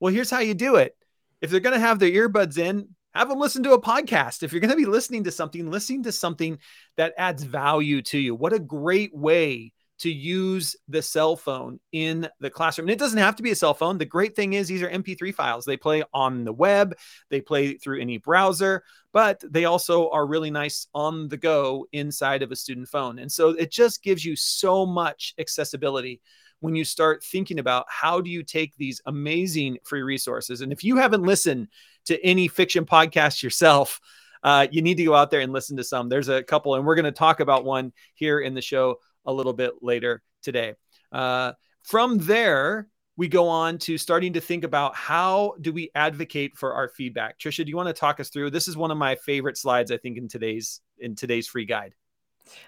Well, 0.00 0.12
here's 0.12 0.30
how 0.30 0.40
you 0.40 0.54
do 0.54 0.76
it. 0.76 0.96
If 1.40 1.50
they're 1.50 1.60
going 1.60 1.74
to 1.74 1.86
have 1.86 1.98
their 1.98 2.10
earbuds 2.10 2.58
in, 2.58 2.88
have 3.14 3.28
them 3.28 3.38
listen 3.38 3.62
to 3.64 3.72
a 3.72 3.82
podcast. 3.82 4.42
If 4.42 4.52
you're 4.52 4.60
going 4.60 4.70
to 4.70 4.76
be 4.76 4.86
listening 4.86 5.24
to 5.24 5.30
something, 5.30 5.70
listening 5.70 6.04
to 6.04 6.12
something 6.12 6.58
that 6.96 7.14
adds 7.18 7.42
value 7.42 8.00
to 8.02 8.18
you. 8.18 8.34
What 8.34 8.52
a 8.52 8.58
great 8.58 9.14
way 9.14 9.73
to 9.98 10.10
use 10.10 10.76
the 10.88 11.02
cell 11.02 11.36
phone 11.36 11.78
in 11.92 12.28
the 12.40 12.50
classroom. 12.50 12.88
And 12.88 12.92
it 12.92 12.98
doesn't 12.98 13.18
have 13.18 13.36
to 13.36 13.42
be 13.42 13.52
a 13.52 13.56
cell 13.56 13.74
phone. 13.74 13.96
The 13.96 14.04
great 14.04 14.34
thing 14.34 14.54
is 14.54 14.66
these 14.66 14.82
are 14.82 14.90
MP3 14.90 15.34
files. 15.34 15.64
They 15.64 15.76
play 15.76 16.02
on 16.12 16.44
the 16.44 16.52
web, 16.52 16.96
they 17.30 17.40
play 17.40 17.74
through 17.74 18.00
any 18.00 18.18
browser, 18.18 18.82
but 19.12 19.42
they 19.48 19.66
also 19.66 20.10
are 20.10 20.26
really 20.26 20.50
nice 20.50 20.88
on 20.94 21.28
the 21.28 21.36
go 21.36 21.86
inside 21.92 22.42
of 22.42 22.50
a 22.50 22.56
student 22.56 22.88
phone. 22.88 23.18
And 23.18 23.30
so 23.30 23.50
it 23.50 23.70
just 23.70 24.02
gives 24.02 24.24
you 24.24 24.34
so 24.36 24.84
much 24.84 25.34
accessibility 25.38 26.20
when 26.60 26.74
you 26.74 26.84
start 26.84 27.22
thinking 27.22 27.58
about 27.58 27.86
how 27.88 28.20
do 28.20 28.30
you 28.30 28.42
take 28.42 28.74
these 28.76 29.00
amazing 29.06 29.78
free 29.84 30.02
resources. 30.02 30.60
And 30.60 30.72
if 30.72 30.82
you 30.82 30.96
haven't 30.96 31.22
listened 31.22 31.68
to 32.06 32.20
any 32.24 32.48
fiction 32.48 32.84
podcast 32.84 33.42
yourself, 33.42 34.00
uh, 34.42 34.66
you 34.70 34.82
need 34.82 34.96
to 34.96 35.04
go 35.04 35.14
out 35.14 35.30
there 35.30 35.40
and 35.40 35.52
listen 35.52 35.76
to 35.76 35.84
some. 35.84 36.08
There's 36.08 36.28
a 36.28 36.42
couple, 36.42 36.74
and 36.74 36.84
we're 36.84 36.94
going 36.94 37.04
to 37.04 37.12
talk 37.12 37.40
about 37.40 37.64
one 37.64 37.92
here 38.14 38.40
in 38.40 38.54
the 38.54 38.60
show 38.62 38.98
a 39.26 39.32
little 39.32 39.52
bit 39.52 39.74
later 39.82 40.22
today. 40.42 40.74
Uh, 41.12 41.52
from 41.82 42.18
there, 42.18 42.88
we 43.16 43.28
go 43.28 43.48
on 43.48 43.78
to 43.78 43.96
starting 43.96 44.32
to 44.32 44.40
think 44.40 44.64
about 44.64 44.94
how 44.94 45.54
do 45.60 45.72
we 45.72 45.90
advocate 45.94 46.56
for 46.56 46.74
our 46.74 46.88
feedback. 46.88 47.38
Trisha, 47.38 47.64
do 47.64 47.70
you 47.70 47.76
want 47.76 47.88
to 47.88 47.92
talk 47.92 48.18
us 48.18 48.28
through? 48.28 48.50
This 48.50 48.66
is 48.66 48.76
one 48.76 48.90
of 48.90 48.98
my 48.98 49.14
favorite 49.14 49.56
slides, 49.56 49.92
I 49.92 49.96
think, 49.98 50.18
in 50.18 50.28
today's 50.28 50.80
in 50.98 51.14
today's 51.14 51.46
free 51.46 51.64
guide. 51.64 51.94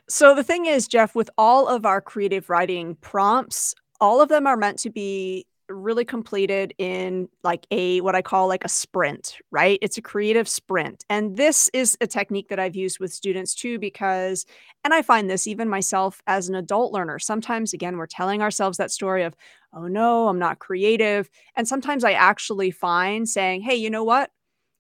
So 0.09 0.35
the 0.35 0.45
thing 0.45 0.67
is, 0.67 0.89
Jeff, 0.89 1.15
with 1.15 1.31
all 1.37 1.69
of 1.69 1.85
our 1.85 2.01
creative 2.01 2.49
writing 2.49 2.97
prompts, 2.97 3.75
all 4.01 4.21
of 4.21 4.29
them 4.29 4.47
are 4.47 4.57
meant 4.57 4.79
to 4.81 4.91
be 4.91 5.47
really 5.69 6.05
completed 6.05 6.75
in 6.79 7.29
like 7.43 7.67
a 7.71 8.01
what 8.01 8.15
I 8.15 8.23
call 8.23 8.49
like 8.49 8.65
a 8.65 8.69
sprint, 8.69 9.37
right? 9.51 9.79
It's 9.83 9.99
a 9.99 10.03
creative 10.03 10.49
sprint. 10.49 11.05
And 11.11 11.37
this 11.37 11.69
is 11.73 11.97
a 12.01 12.07
technique 12.07 12.49
that 12.49 12.59
I've 12.59 12.77
used 12.77 13.01
with 13.01 13.13
students 13.13 13.55
too 13.55 13.79
because 13.79 14.47
and 14.85 14.95
I 14.95 15.03
find 15.03 15.29
this 15.29 15.47
even 15.47 15.69
myself 15.69 16.21
as 16.27 16.49
an 16.49 16.55
adult 16.55 16.93
learner. 16.93 17.19
Sometimes 17.19 17.73
again 17.73 17.97
we're 17.97 18.07
telling 18.07 18.43
ourselves 18.43 18.79
that 18.79 18.91
story 18.91 19.25
of 19.25 19.35
oh 19.73 19.87
no, 19.87 20.29
I'm 20.29 20.39
not 20.39 20.59
creative. 20.59 21.29
And 21.57 21.67
sometimes 21.67 22.05
I 22.05 22.13
actually 22.13 22.71
find 22.71 23.29
saying, 23.29 23.63
"Hey, 23.63 23.75
you 23.77 23.91
know 23.91 24.05
what? 24.05 24.31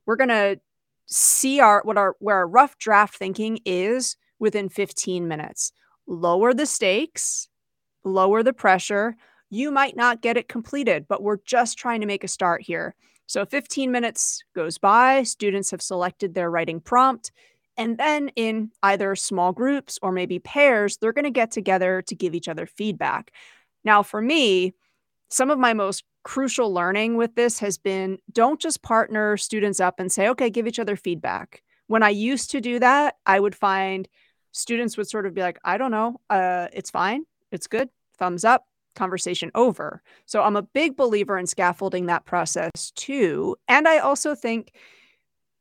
We're 0.06 0.16
going 0.16 0.28
to 0.28 0.60
see 1.06 1.60
our 1.60 1.82
what 1.84 1.96
our 1.96 2.16
where 2.18 2.36
our 2.36 2.48
rough 2.48 2.78
draft 2.78 3.16
thinking 3.16 3.60
is 3.64 4.16
within 4.38 4.68
15 4.68 5.26
minutes. 5.26 5.72
Lower 6.06 6.52
the 6.54 6.66
stakes, 6.66 7.48
lower 8.04 8.42
the 8.42 8.52
pressure, 8.52 9.16
you 9.50 9.70
might 9.70 9.96
not 9.96 10.22
get 10.22 10.36
it 10.36 10.48
completed, 10.48 11.06
but 11.08 11.22
we're 11.22 11.38
just 11.44 11.78
trying 11.78 12.00
to 12.00 12.06
make 12.06 12.24
a 12.24 12.28
start 12.28 12.62
here. 12.62 12.94
So 13.26 13.44
15 13.44 13.90
minutes 13.90 14.42
goes 14.54 14.78
by, 14.78 15.22
students 15.24 15.70
have 15.72 15.82
selected 15.82 16.34
their 16.34 16.50
writing 16.50 16.80
prompt, 16.80 17.32
and 17.76 17.98
then 17.98 18.30
in 18.36 18.70
either 18.82 19.14
small 19.16 19.52
groups 19.52 19.98
or 20.00 20.12
maybe 20.12 20.38
pairs, 20.38 20.96
they're 20.96 21.12
going 21.12 21.24
to 21.24 21.30
get 21.30 21.50
together 21.50 22.02
to 22.06 22.14
give 22.14 22.34
each 22.34 22.48
other 22.48 22.66
feedback. 22.66 23.32
Now, 23.84 24.02
for 24.02 24.22
me, 24.22 24.74
some 25.28 25.50
of 25.50 25.58
my 25.58 25.74
most 25.74 26.04
crucial 26.22 26.72
learning 26.72 27.16
with 27.16 27.34
this 27.34 27.58
has 27.58 27.78
been 27.78 28.18
don't 28.32 28.60
just 28.60 28.82
partner 28.82 29.36
students 29.36 29.80
up 29.80 30.00
and 30.00 30.10
say, 30.10 30.28
okay, 30.28 30.50
give 30.50 30.66
each 30.66 30.78
other 30.78 30.96
feedback. 30.96 31.62
When 31.88 32.02
I 32.02 32.10
used 32.10 32.50
to 32.52 32.60
do 32.60 32.78
that, 32.80 33.16
I 33.26 33.38
would 33.38 33.54
find 33.54 34.08
students 34.52 34.96
would 34.96 35.08
sort 35.08 35.26
of 35.26 35.34
be 35.34 35.42
like, 35.42 35.58
I 35.62 35.78
don't 35.78 35.90
know, 35.90 36.20
uh, 36.30 36.68
it's 36.72 36.90
fine, 36.90 37.24
it's 37.52 37.66
good, 37.66 37.90
thumbs 38.18 38.44
up, 38.44 38.64
conversation 38.96 39.50
over. 39.54 40.02
So 40.26 40.42
I'm 40.42 40.56
a 40.56 40.62
big 40.62 40.96
believer 40.96 41.38
in 41.38 41.46
scaffolding 41.46 42.06
that 42.06 42.24
process 42.24 42.90
too. 42.96 43.56
And 43.68 43.86
I 43.86 43.98
also 43.98 44.34
think 44.34 44.72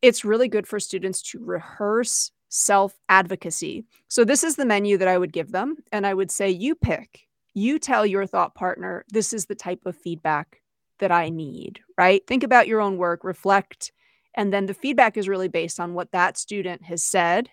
it's 0.02 0.26
really 0.26 0.48
good 0.48 0.68
for 0.68 0.80
students 0.80 1.22
to 1.32 1.44
rehearse 1.44 2.32
self 2.50 2.98
advocacy. 3.10 3.86
So 4.08 4.24
this 4.24 4.44
is 4.44 4.56
the 4.56 4.66
menu 4.66 4.98
that 4.98 5.08
I 5.08 5.18
would 5.18 5.34
give 5.34 5.52
them. 5.52 5.78
And 5.92 6.08
I 6.08 6.14
would 6.14 6.32
say, 6.32 6.50
you 6.50 6.76
pick, 6.76 7.28
you 7.54 7.80
tell 7.80 8.06
your 8.06 8.26
thought 8.26 8.56
partner, 8.56 9.06
this 9.10 9.34
is 9.34 9.46
the 9.46 9.56
type 9.56 9.86
of 9.86 9.96
feedback 9.96 10.62
that 11.00 11.12
I 11.12 11.30
need, 11.30 11.82
right? 11.98 12.26
Think 12.26 12.44
about 12.44 12.68
your 12.68 12.82
own 12.82 12.98
work, 12.98 13.24
reflect. 13.24 13.92
And 14.34 14.54
then 14.54 14.66
the 14.66 14.74
feedback 14.74 15.18
is 15.18 15.28
really 15.28 15.48
based 15.50 15.80
on 15.80 15.94
what 15.94 16.12
that 16.12 16.38
student 16.38 16.84
has 16.84 17.04
said 17.04 17.50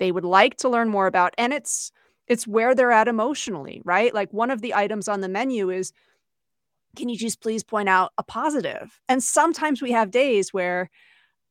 they 0.00 0.10
would 0.10 0.24
like 0.24 0.56
to 0.56 0.68
learn 0.68 0.88
more 0.88 1.06
about. 1.06 1.34
And 1.38 1.52
it's, 1.52 1.92
it's 2.30 2.46
where 2.46 2.76
they're 2.76 2.92
at 2.92 3.08
emotionally, 3.08 3.82
right? 3.84 4.14
Like 4.14 4.32
one 4.32 4.52
of 4.52 4.62
the 4.62 4.72
items 4.72 5.08
on 5.08 5.20
the 5.20 5.28
menu 5.28 5.68
is, 5.68 5.92
can 6.94 7.08
you 7.08 7.18
just 7.18 7.42
please 7.42 7.64
point 7.64 7.88
out 7.88 8.12
a 8.18 8.22
positive? 8.22 9.00
And 9.08 9.20
sometimes 9.20 9.82
we 9.82 9.90
have 9.90 10.12
days 10.12 10.54
where 10.54 10.90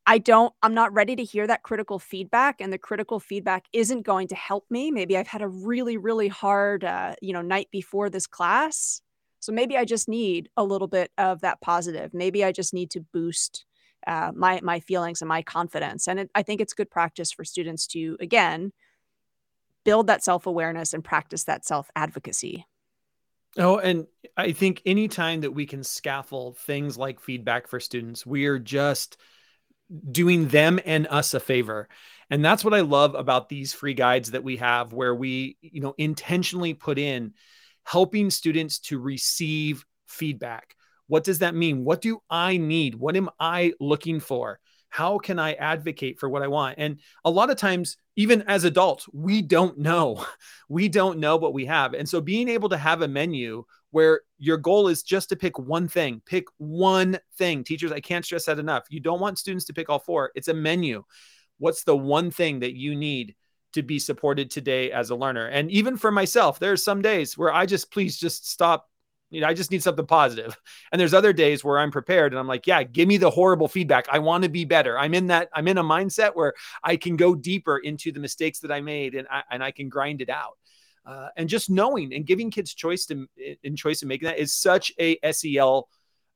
I 0.08 0.20
don't, 0.20 0.54
I'm 0.64 0.74
not 0.74 0.94
ready 0.94 1.18
to 1.18 1.24
hear 1.24 1.46
that 1.48 1.64
critical 1.64 2.00
feedback, 2.00 2.62
and 2.62 2.72
the 2.72 2.78
critical 2.78 3.20
feedback 3.20 3.66
isn't 3.74 4.04
going 4.04 4.30
to 4.30 4.36
help 4.36 4.66
me. 4.70 4.90
Maybe 4.90 5.18
I've 5.18 5.28
had 5.28 5.42
a 5.42 5.50
really, 5.50 5.98
really 5.98 6.30
hard, 6.30 6.86
uh, 6.86 7.16
you 7.22 7.34
know, 7.34 7.42
night 7.42 7.68
before 7.72 8.10
this 8.10 8.26
class. 8.26 9.02
So 9.42 9.52
maybe 9.52 9.78
I 9.78 9.84
just 9.84 10.08
need 10.08 10.50
a 10.56 10.64
little 10.64 10.88
bit 10.88 11.12
of 11.18 11.42
that 11.42 11.60
positive. 11.60 12.14
Maybe 12.14 12.46
I 12.46 12.54
just 12.54 12.74
need 12.74 12.90
to 12.92 13.02
boost 13.02 13.66
uh, 14.08 14.32
my 14.34 14.62
my 14.64 14.80
feelings 14.80 15.22
and 15.22 15.28
my 15.28 15.42
confidence. 15.42 16.08
And 16.08 16.22
it, 16.22 16.32
I 16.34 16.42
think 16.42 16.62
it's 16.62 16.74
good 16.74 16.90
practice 16.90 17.34
for 17.34 17.44
students 17.44 17.86
to 17.88 18.18
again 18.22 18.72
build 19.90 20.06
that 20.06 20.24
self 20.24 20.46
awareness 20.46 20.94
and 20.94 21.04
practice 21.04 21.46
that 21.46 21.66
self 21.66 21.90
advocacy. 21.96 22.64
Oh, 23.58 23.80
and 23.80 24.06
I 24.38 24.52
think 24.52 24.84
anytime 24.86 25.42
that 25.42 25.52
we 25.52 25.66
can 25.66 25.84
scaffold 25.84 26.60
things 26.60 26.96
like 26.96 27.20
feedback 27.20 27.68
for 27.68 27.80
students, 27.80 28.24
we 28.24 28.46
are 28.46 28.60
just 28.60 29.18
doing 30.12 30.48
them 30.50 30.80
and 30.86 31.08
us 31.08 31.34
a 31.34 31.40
favor. 31.40 31.90
And 32.30 32.46
that's 32.46 32.64
what 32.64 32.76
I 32.76 32.82
love 32.82 33.16
about 33.16 33.50
these 33.50 33.74
free 33.74 33.96
guides 33.96 34.30
that 34.32 34.44
we 34.44 34.58
have, 34.58 34.94
where 34.94 35.16
we, 35.16 35.58
you 35.62 35.82
know, 35.82 35.96
intentionally 35.98 36.76
put 36.76 37.00
in 37.00 37.34
helping 37.84 38.30
students 38.30 38.78
to 38.82 39.00
receive 39.00 39.84
feedback. 40.06 40.76
What 41.08 41.24
does 41.24 41.40
that 41.40 41.56
mean? 41.56 41.84
What 41.84 42.02
do 42.02 42.22
I 42.30 42.58
need? 42.58 42.94
What 42.94 43.16
am 43.16 43.30
I 43.40 43.74
looking 43.80 44.20
for? 44.20 44.60
How 44.90 45.20
can 45.20 45.40
I 45.40 45.54
advocate 45.54 46.20
for 46.20 46.28
what 46.28 46.42
I 46.42 46.48
want? 46.48 46.76
And 46.78 47.00
a 47.24 47.30
lot 47.30 47.50
of 47.50 47.58
times, 47.58 47.98
even 48.16 48.42
as 48.44 48.64
adults, 48.64 49.08
we 49.14 49.42
don't 49.42 49.78
know. 49.78 50.26
We 50.72 50.88
don't 50.88 51.18
know 51.18 51.36
what 51.36 51.56
we 51.56 51.66
have. 51.66 51.96
And 51.96 52.08
so 52.08 52.22
being 52.22 52.48
able 52.48 52.70
to 52.70 52.78
have 52.78 53.02
a 53.02 53.08
menu 53.08 53.66
where 53.90 54.22
your 54.38 54.58
goal 54.58 54.88
is 54.88 55.02
just 55.02 55.30
to 55.30 55.36
pick 55.36 55.58
one 55.58 55.88
thing, 55.88 56.22
pick 56.26 56.46
one 56.58 57.18
thing. 57.40 57.64
Teachers, 57.64 57.92
I 57.92 58.00
can't 58.00 58.24
stress 58.24 58.46
that 58.46 58.60
enough. 58.60 58.86
You 58.92 59.00
don't 59.00 59.20
want 59.20 59.40
students 59.40 59.66
to 59.66 59.74
pick 59.74 59.90
all 59.90 59.98
four. 59.98 60.32
It's 60.36 60.48
a 60.48 60.54
menu. 60.54 61.04
What's 61.58 61.84
the 61.84 61.98
one 61.98 62.30
thing 62.30 62.60
that 62.60 62.76
you 62.76 62.96
need 62.96 63.36
to 63.74 63.82
be 63.82 63.98
supported 63.98 64.52
today 64.52 64.92
as 64.92 65.10
a 65.10 65.16
learner? 65.16 65.48
And 65.48 65.72
even 65.72 65.98
for 65.98 66.12
myself, 66.12 66.60
there 66.60 66.72
are 66.72 66.78
some 66.78 67.02
days 67.02 67.38
where 67.38 67.52
I 67.52 67.66
just 67.66 67.92
please 67.92 68.18
just 68.18 68.50
stop 68.50 68.89
you 69.30 69.42
know, 69.42 69.48
I 69.48 69.54
just 69.54 69.72
need 69.72 69.84
something 69.84 70.06
positive. 70.06 70.58
And 70.92 71.00
there's 71.00 71.14
other 71.14 71.34
days 71.34 71.64
where 71.64 71.78
I'm 71.78 71.92
prepared 71.92 72.34
and 72.34 72.40
I'm 72.40 72.48
like, 72.48 72.66
yeah, 72.66 72.82
give 72.84 73.08
me 73.08 73.18
the 73.18 73.30
horrible 73.30 73.68
feedback. 73.68 74.08
I 74.12 74.20
want 74.20 74.44
to 74.44 74.50
be 74.50 74.66
better. 74.66 74.98
I'm 74.98 75.14
in 75.14 75.28
that, 75.28 75.50
I'm 75.54 75.68
in 75.68 75.78
a 75.78 75.84
mindset 75.84 76.32
where 76.34 76.54
I 76.84 76.96
can 76.96 77.16
go 77.16 77.36
deeper 77.36 77.78
into 77.78 78.12
the 78.12 78.20
mistakes 78.20 78.60
that 78.62 78.72
I 78.72 78.82
made 78.82 79.14
and 79.14 79.28
I, 79.30 79.44
and 79.52 79.64
I 79.64 79.72
can 79.72 79.88
grind 79.88 80.22
it 80.22 80.30
out. 80.30 80.58
Uh, 81.06 81.30
and 81.38 81.48
just 81.48 81.70
knowing 81.70 82.14
and 82.14 82.26
giving 82.26 82.52
kids 82.52 82.74
choice 82.74 83.06
to 83.06 83.28
in 83.64 83.76
choice 83.76 84.02
of 84.02 84.08
making 84.08 84.28
that 84.28 84.38
is 84.38 84.54
such 84.54 84.92
a 85.00 85.18
SEL 85.32 85.88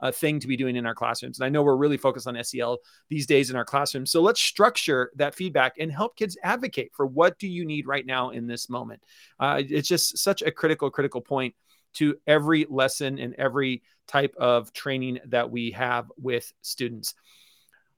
uh, 0.03 0.11
thing 0.11 0.39
to 0.39 0.47
be 0.47 0.57
doing 0.57 0.75
in 0.75 0.85
our 0.85 0.93
classrooms. 0.93 1.39
And 1.39 1.45
I 1.45 1.49
know 1.49 1.63
we're 1.63 1.75
really 1.75 1.97
focused 1.97 2.27
on 2.27 2.41
SEL 2.43 2.79
these 3.09 3.25
days 3.25 3.49
in 3.49 3.55
our 3.55 3.65
classrooms. 3.65 4.11
So 4.11 4.21
let's 4.21 4.41
structure 4.41 5.11
that 5.15 5.33
feedback 5.33 5.75
and 5.79 5.91
help 5.91 6.15
kids 6.17 6.37
advocate 6.43 6.91
for 6.93 7.05
what 7.05 7.39
do 7.39 7.47
you 7.47 7.65
need 7.65 7.87
right 7.87 8.05
now 8.05 8.31
in 8.31 8.45
this 8.45 8.69
moment. 8.69 9.01
Uh, 9.39 9.61
it's 9.65 9.87
just 9.87 10.17
such 10.17 10.41
a 10.41 10.51
critical, 10.51 10.89
critical 10.89 11.21
point 11.21 11.55
to 11.93 12.15
every 12.27 12.65
lesson 12.69 13.19
and 13.19 13.33
every 13.35 13.83
type 14.07 14.35
of 14.37 14.73
training 14.73 15.19
that 15.27 15.49
we 15.51 15.71
have 15.71 16.11
with 16.17 16.51
students. 16.61 17.13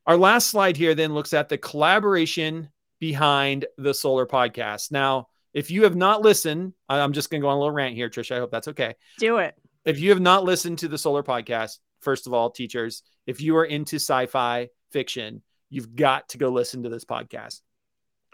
Our 0.06 0.18
last 0.18 0.48
slide 0.48 0.78
here 0.78 0.96
then 0.96 1.14
looks 1.14 1.34
at 1.34 1.50
the 1.50 1.58
collaboration 1.58 2.70
behind 3.00 3.66
the 3.78 3.94
Solar 3.94 4.26
Podcast. 4.26 4.92
Now, 4.92 5.28
if 5.54 5.72
you 5.72 5.84
have 5.84 5.96
not 5.96 6.22
listened, 6.22 6.74
I'm 6.90 7.14
just 7.14 7.30
going 7.30 7.42
to 7.42 7.46
go 7.46 7.50
on 7.50 7.58
a 7.58 7.60
little 7.60 7.72
rant 7.72 7.96
here, 7.96 8.10
Trisha. 8.10 8.36
I 8.36 8.40
hope 8.40 8.52
that's 8.52 8.68
okay. 8.70 8.96
Do 9.20 9.38
it. 9.38 9.56
If 9.86 10.00
you 10.00 10.10
have 10.12 10.20
not 10.20 10.44
listened 10.44 10.80
to 10.80 10.88
the 10.88 10.98
Solar 10.98 11.24
Podcast, 11.24 11.80
first 12.02 12.28
of 12.28 12.34
all, 12.34 12.50
teachers, 12.50 13.04
if 13.26 13.42
you 13.42 13.58
are 13.58 13.66
into 13.66 13.96
sci 13.96 14.28
fi 14.28 14.70
fiction, 14.92 15.42
you've 15.70 15.96
got 15.96 16.30
to 16.30 16.38
go 16.38 16.50
listen 16.50 16.84
to 16.84 16.90
this 16.90 17.06
podcast. 17.06 17.62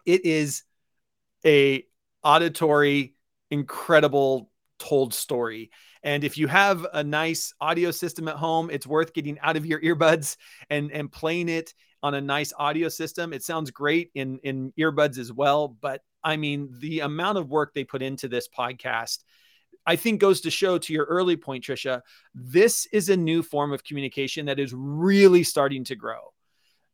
It 0.05 0.25
is 0.25 0.63
a 1.45 1.85
auditory, 2.23 3.15
incredible 3.49 4.50
told 4.81 5.13
story. 5.13 5.69
And 6.01 6.23
if 6.23 6.37
you 6.37 6.47
have 6.47 6.87
a 6.93 7.03
nice 7.03 7.53
audio 7.61 7.91
system 7.91 8.27
at 8.27 8.35
home, 8.35 8.71
it's 8.71 8.87
worth 8.87 9.13
getting 9.13 9.39
out 9.39 9.55
of 9.55 9.65
your 9.65 9.79
earbuds 9.87 10.37
and, 10.69 10.91
and 10.91 11.11
playing 11.11 11.49
it 11.49 11.73
on 12.03 12.15
a 12.15 12.21
nice 12.21 12.51
audio 12.57 12.89
system. 12.89 13.31
It 13.31 13.43
sounds 13.43 13.69
great 13.69 14.09
in, 14.15 14.39
in 14.39 14.73
earbuds 14.79 15.19
as 15.19 15.31
well. 15.31 15.67
But 15.67 16.01
I 16.23 16.35
mean, 16.37 16.69
the 16.79 17.01
amount 17.01 17.37
of 17.37 17.49
work 17.49 17.73
they 17.73 17.83
put 17.83 18.01
into 18.01 18.27
this 18.27 18.47
podcast, 18.47 19.19
I 19.85 19.95
think 19.95 20.19
goes 20.19 20.41
to 20.41 20.51
show 20.51 20.79
to 20.79 20.93
your 20.93 21.05
early 21.05 21.37
point, 21.37 21.63
Trisha, 21.63 22.01
this 22.33 22.87
is 22.87 23.09
a 23.09 23.17
new 23.17 23.43
form 23.43 23.71
of 23.71 23.83
communication 23.83 24.47
that 24.47 24.59
is 24.59 24.73
really 24.73 25.43
starting 25.43 25.83
to 25.85 25.95
grow. 25.95 26.33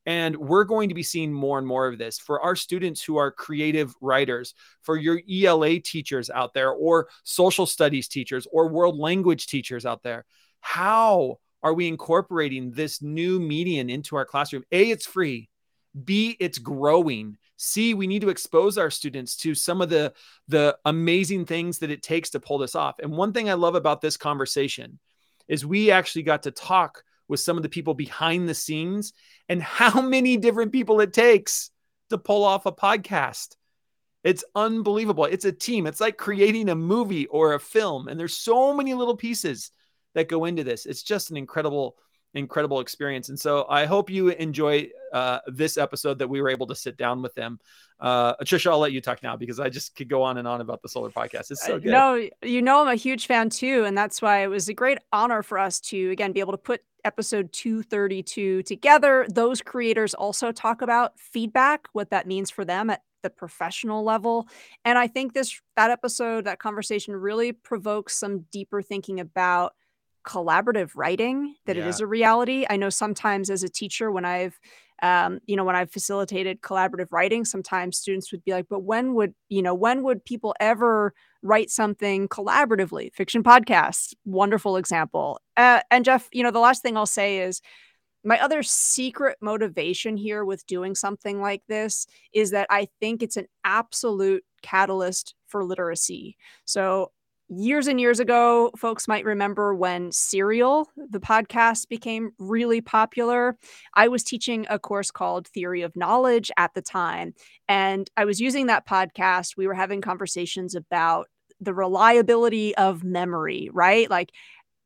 And 0.07 0.37
we're 0.37 0.63
going 0.63 0.87
to 0.87 0.95
be 0.95 1.03
seeing 1.03 1.33
more 1.33 1.57
and 1.57 1.67
more 1.67 1.85
of 1.85 1.97
this 1.97 2.17
for 2.17 2.41
our 2.41 2.55
students 2.55 3.03
who 3.03 3.17
are 3.17 3.29
creative 3.29 3.93
writers, 3.99 4.53
for 4.81 4.95
your 4.95 5.21
ELA 5.29 5.81
teachers 5.81 6.29
out 6.29 6.53
there, 6.53 6.71
or 6.71 7.09
social 7.23 7.65
studies 7.65 8.07
teachers, 8.07 8.47
or 8.51 8.69
world 8.69 8.97
language 8.97 9.47
teachers 9.47 9.85
out 9.85 10.03
there. 10.03 10.25
How 10.61 11.39
are 11.61 11.73
we 11.73 11.89
incorporating 11.89 12.71
this 12.71 13.01
new 13.01 13.37
median 13.37 13.89
into 13.89 14.15
our 14.15 14.23
classroom? 14.23 14.63
A, 14.71 14.91
it's 14.91 15.05
free. 15.05 15.49
B, 16.05 16.37
it's 16.39 16.57
growing. 16.57 17.37
C, 17.57 17.93
we 17.93 18.07
need 18.07 18.21
to 18.21 18.29
expose 18.29 18.77
our 18.77 18.89
students 18.89 19.35
to 19.37 19.55
some 19.55 19.81
of 19.81 19.89
the, 19.89 20.13
the 20.47 20.77
amazing 20.85 21.45
things 21.45 21.79
that 21.79 21.91
it 21.91 22.01
takes 22.01 22.29
to 22.29 22.39
pull 22.39 22.59
this 22.59 22.75
off. 22.75 22.99
And 22.99 23.11
one 23.11 23.33
thing 23.33 23.49
I 23.49 23.55
love 23.55 23.75
about 23.75 23.99
this 23.99 24.15
conversation 24.15 24.99
is 25.49 25.65
we 25.65 25.91
actually 25.91 26.23
got 26.23 26.43
to 26.43 26.51
talk 26.51 27.03
with 27.27 27.39
some 27.39 27.57
of 27.57 27.63
the 27.63 27.69
people 27.69 27.93
behind 27.93 28.47
the 28.47 28.53
scenes 28.53 29.13
and 29.49 29.61
how 29.61 30.01
many 30.07 30.37
different 30.37 30.71
people 30.71 30.99
it 31.01 31.13
takes 31.13 31.71
to 32.09 32.17
pull 32.17 32.43
off 32.43 32.65
a 32.65 32.71
podcast. 32.71 33.55
It's 34.23 34.43
unbelievable. 34.55 35.25
It's 35.25 35.45
a 35.45 35.51
team. 35.51 35.87
It's 35.87 36.01
like 36.01 36.17
creating 36.17 36.69
a 36.69 36.75
movie 36.75 37.27
or 37.27 37.53
a 37.53 37.59
film. 37.59 38.07
And 38.07 38.19
there's 38.19 38.35
so 38.35 38.73
many 38.73 38.93
little 38.93 39.15
pieces 39.15 39.71
that 40.15 40.27
go 40.27 40.45
into 40.45 40.63
this. 40.63 40.85
It's 40.85 41.03
just 41.03 41.31
an 41.31 41.37
incredible, 41.37 41.95
incredible 42.37 42.79
experience. 42.79 43.29
And 43.29 43.39
so 43.39 43.65
I 43.69 43.85
hope 43.85 44.09
you 44.09 44.29
enjoy 44.29 44.89
uh, 45.13 45.39
this 45.47 45.77
episode 45.77 46.19
that 46.19 46.27
we 46.27 46.41
were 46.41 46.49
able 46.49 46.67
to 46.67 46.75
sit 46.75 46.97
down 46.97 47.21
with 47.21 47.33
them. 47.35 47.59
Uh, 47.99 48.35
Trisha, 48.43 48.71
I'll 48.71 48.79
let 48.79 48.91
you 48.91 49.01
talk 49.01 49.23
now 49.23 49.35
because 49.35 49.59
I 49.59 49.69
just 49.69 49.95
could 49.95 50.09
go 50.09 50.23
on 50.23 50.37
and 50.37 50.47
on 50.47 50.61
about 50.61 50.81
the 50.81 50.89
solar 50.89 51.09
podcast. 51.09 51.51
It's 51.51 51.65
so 51.65 51.79
good. 51.79 51.91
No, 51.91 52.27
you 52.43 52.61
know, 52.61 52.81
I'm 52.81 52.89
a 52.89 52.95
huge 52.95 53.25
fan 53.25 53.49
too. 53.49 53.85
And 53.85 53.97
that's 53.97 54.21
why 54.21 54.43
it 54.43 54.47
was 54.47 54.69
a 54.69 54.73
great 54.73 54.99
honor 55.11 55.41
for 55.41 55.57
us 55.57 55.79
to, 55.81 56.11
again, 56.11 56.31
be 56.31 56.39
able 56.39 56.53
to 56.53 56.57
put 56.57 56.81
episode 57.03 57.51
232 57.53 58.63
together. 58.63 59.25
Those 59.29 59.61
creators 59.61 60.13
also 60.13 60.51
talk 60.51 60.81
about 60.81 61.19
feedback, 61.19 61.87
what 61.93 62.11
that 62.11 62.27
means 62.27 62.51
for 62.51 62.65
them 62.65 62.89
at 62.89 63.01
the 63.23 63.29
professional 63.29 64.03
level. 64.03 64.47
And 64.85 64.97
I 64.97 65.07
think 65.07 65.33
this, 65.33 65.59
that 65.75 65.89
episode, 65.89 66.45
that 66.45 66.59
conversation 66.59 67.15
really 67.15 67.51
provokes 67.51 68.15
some 68.15 68.45
deeper 68.51 68.81
thinking 68.81 69.19
about 69.19 69.73
collaborative 70.27 70.91
writing 70.95 71.55
that 71.65 71.77
yeah. 71.77 71.85
it 71.85 71.87
is 71.87 72.01
a 72.01 72.07
reality 72.07 72.65
i 72.69 72.75
know 72.75 72.89
sometimes 72.89 73.49
as 73.49 73.63
a 73.63 73.69
teacher 73.69 74.11
when 74.11 74.25
i've 74.25 74.59
um, 75.03 75.39
you 75.45 75.55
know 75.55 75.63
when 75.63 75.75
i've 75.75 75.91
facilitated 75.91 76.61
collaborative 76.61 77.07
writing 77.11 77.45
sometimes 77.45 77.97
students 77.97 78.31
would 78.31 78.43
be 78.43 78.51
like 78.51 78.65
but 78.69 78.79
when 78.79 79.13
would 79.13 79.33
you 79.47 79.61
know 79.61 79.73
when 79.73 80.03
would 80.03 80.25
people 80.25 80.53
ever 80.59 81.13
write 81.43 81.69
something 81.69 82.27
collaboratively 82.27 83.13
fiction 83.13 83.43
podcasts 83.43 84.13
wonderful 84.25 84.75
example 84.75 85.39
uh, 85.55 85.81
and 85.91 86.03
jeff 86.03 86.27
you 86.33 86.43
know 86.43 86.51
the 86.51 86.59
last 86.59 86.81
thing 86.81 86.97
i'll 86.97 87.05
say 87.05 87.39
is 87.39 87.61
my 88.27 88.39
other 88.41 88.61
secret 88.61 89.37
motivation 89.41 90.17
here 90.17 90.43
with 90.43 90.67
doing 90.67 90.95
something 90.95 91.39
like 91.39 91.63
this 91.69 92.07
is 92.33 92.51
that 92.51 92.67
I 92.69 92.89
think 92.99 93.23
it's 93.23 93.37
an 93.37 93.47
absolute 93.63 94.43
catalyst 94.61 95.33
for 95.45 95.63
literacy. 95.63 96.35
So 96.65 97.11
years 97.49 97.87
and 97.87 97.99
years 97.99 98.19
ago, 98.19 98.71
folks 98.77 99.07
might 99.07 99.25
remember 99.25 99.73
when 99.73 100.11
Serial, 100.11 100.89
the 100.95 101.19
podcast, 101.19 101.87
became 101.87 102.31
really 102.39 102.81
popular. 102.81 103.57
I 103.93 104.07
was 104.07 104.23
teaching 104.23 104.65
a 104.69 104.79
course 104.79 105.11
called 105.11 105.47
Theory 105.47 105.81
of 105.81 105.95
Knowledge 105.95 106.51
at 106.57 106.73
the 106.73 106.81
time, 106.81 107.33
and 107.67 108.09
I 108.17 108.25
was 108.25 108.39
using 108.41 108.67
that 108.67 108.87
podcast. 108.87 109.57
We 109.57 109.67
were 109.67 109.73
having 109.73 110.01
conversations 110.01 110.75
about 110.75 111.27
the 111.59 111.73
reliability 111.73 112.75
of 112.75 113.03
memory, 113.03 113.69
right? 113.73 114.09
Like, 114.09 114.31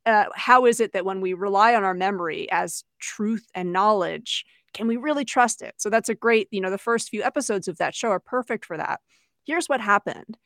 uh, 0.05 0.25
how 0.35 0.65
is 0.65 0.79
it 0.79 0.93
that 0.93 1.05
when 1.05 1.21
we 1.21 1.33
rely 1.33 1.75
on 1.75 1.83
our 1.83 1.93
memory 1.93 2.49
as 2.51 2.83
truth 2.99 3.45
and 3.53 3.73
knowledge, 3.73 4.45
can 4.73 4.87
we 4.87 4.97
really 4.97 5.25
trust 5.25 5.61
it? 5.61 5.75
So 5.77 5.89
that's 5.89 6.09
a 6.09 6.15
great, 6.15 6.47
you 6.51 6.61
know, 6.61 6.71
the 6.71 6.77
first 6.77 7.09
few 7.09 7.23
episodes 7.23 7.67
of 7.67 7.77
that 7.77 7.93
show 7.93 8.09
are 8.09 8.19
perfect 8.19 8.65
for 8.65 8.77
that. 8.77 8.99
Here's 9.45 9.67
what 9.67 9.81
happened 9.81 10.37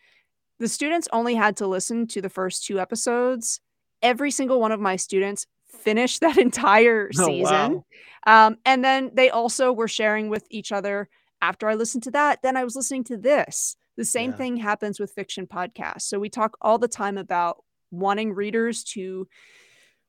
the 0.60 0.68
students 0.68 1.08
only 1.12 1.36
had 1.36 1.58
to 1.58 1.68
listen 1.68 2.08
to 2.08 2.22
the 2.22 2.30
first 2.30 2.66
two 2.66 2.80
episodes. 2.80 3.60
Every 4.02 4.32
single 4.32 4.60
one 4.60 4.72
of 4.72 4.80
my 4.80 4.96
students 4.96 5.46
finished 5.68 6.20
that 6.22 6.38
entire 6.38 7.10
oh, 7.20 7.26
season. 7.26 7.84
wow. 8.26 8.48
um, 8.48 8.58
and 8.66 8.84
then 8.84 9.12
they 9.14 9.30
also 9.30 9.72
were 9.72 9.88
sharing 9.88 10.30
with 10.30 10.46
each 10.50 10.72
other 10.72 11.10
after 11.42 11.68
I 11.68 11.76
listened 11.76 12.04
to 12.04 12.12
that. 12.12 12.42
Then 12.42 12.58
I 12.58 12.64
was 12.64 12.76
listening 12.76 13.04
to 13.06 13.18
this. 13.18 13.76
The 13.98 14.06
same 14.06 14.32
yeah. 14.32 14.38
thing 14.38 14.58
happens 14.58 15.00
with 15.00 15.14
fiction 15.14 15.48
podcasts. 15.48 16.04
So 16.04 16.20
we 16.20 16.30
talk 16.30 16.58
all 16.62 16.78
the 16.78 16.88
time 16.88 17.18
about 17.18 17.64
wanting 17.92 18.34
readers 18.34 18.84
to 18.84 19.28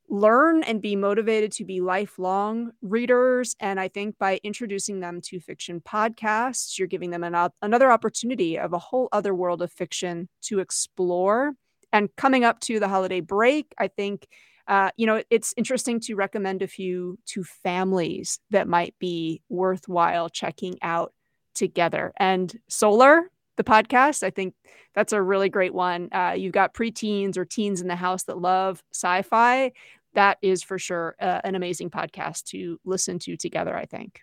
learn 0.08 0.62
and 0.62 0.80
be 0.80 0.96
motivated 0.96 1.52
to 1.52 1.64
be 1.64 1.80
lifelong 1.80 2.72
readers. 2.82 3.56
And 3.60 3.80
I 3.80 3.88
think 3.88 4.18
by 4.18 4.40
introducing 4.42 5.00
them 5.00 5.20
to 5.22 5.40
fiction 5.40 5.80
podcasts, 5.80 6.78
you're 6.78 6.88
giving 6.88 7.10
them 7.10 7.24
an, 7.24 7.50
another 7.62 7.90
opportunity 7.90 8.58
of 8.58 8.72
a 8.72 8.78
whole 8.78 9.08
other 9.12 9.34
world 9.34 9.62
of 9.62 9.72
fiction 9.72 10.28
to 10.42 10.60
explore. 10.60 11.52
And 11.92 12.14
coming 12.16 12.44
up 12.44 12.60
to 12.60 12.78
the 12.78 12.88
holiday 12.88 13.20
break, 13.20 13.74
I 13.78 13.88
think. 13.88 14.26
Uh, 14.68 14.90
you 14.96 15.06
know, 15.06 15.22
it's 15.30 15.54
interesting 15.56 16.00
to 16.00 16.16
recommend 16.16 16.60
a 16.60 16.66
few 16.66 17.16
to 17.24 17.44
families 17.44 18.40
that 18.50 18.66
might 18.66 18.96
be 18.98 19.40
worthwhile 19.48 20.28
checking 20.28 20.76
out 20.82 21.12
together. 21.54 22.12
And 22.18 22.52
Solar, 22.68 23.30
the 23.56 23.64
podcast, 23.64 24.22
I 24.22 24.30
think 24.30 24.54
that's 24.94 25.12
a 25.12 25.22
really 25.22 25.48
great 25.48 25.74
one. 25.74 26.08
Uh, 26.12 26.34
you've 26.36 26.52
got 26.52 26.74
preteens 26.74 27.36
or 27.36 27.44
teens 27.44 27.80
in 27.80 27.88
the 27.88 27.96
house 27.96 28.24
that 28.24 28.38
love 28.38 28.82
sci 28.92 29.22
fi 29.22 29.72
that 30.16 30.38
is 30.42 30.62
for 30.62 30.78
sure 30.78 31.14
uh, 31.20 31.40
an 31.44 31.54
amazing 31.54 31.90
podcast 31.90 32.44
to 32.46 32.80
listen 32.84 33.18
to 33.20 33.36
together, 33.36 33.76
I 33.76 33.84
think. 33.84 34.20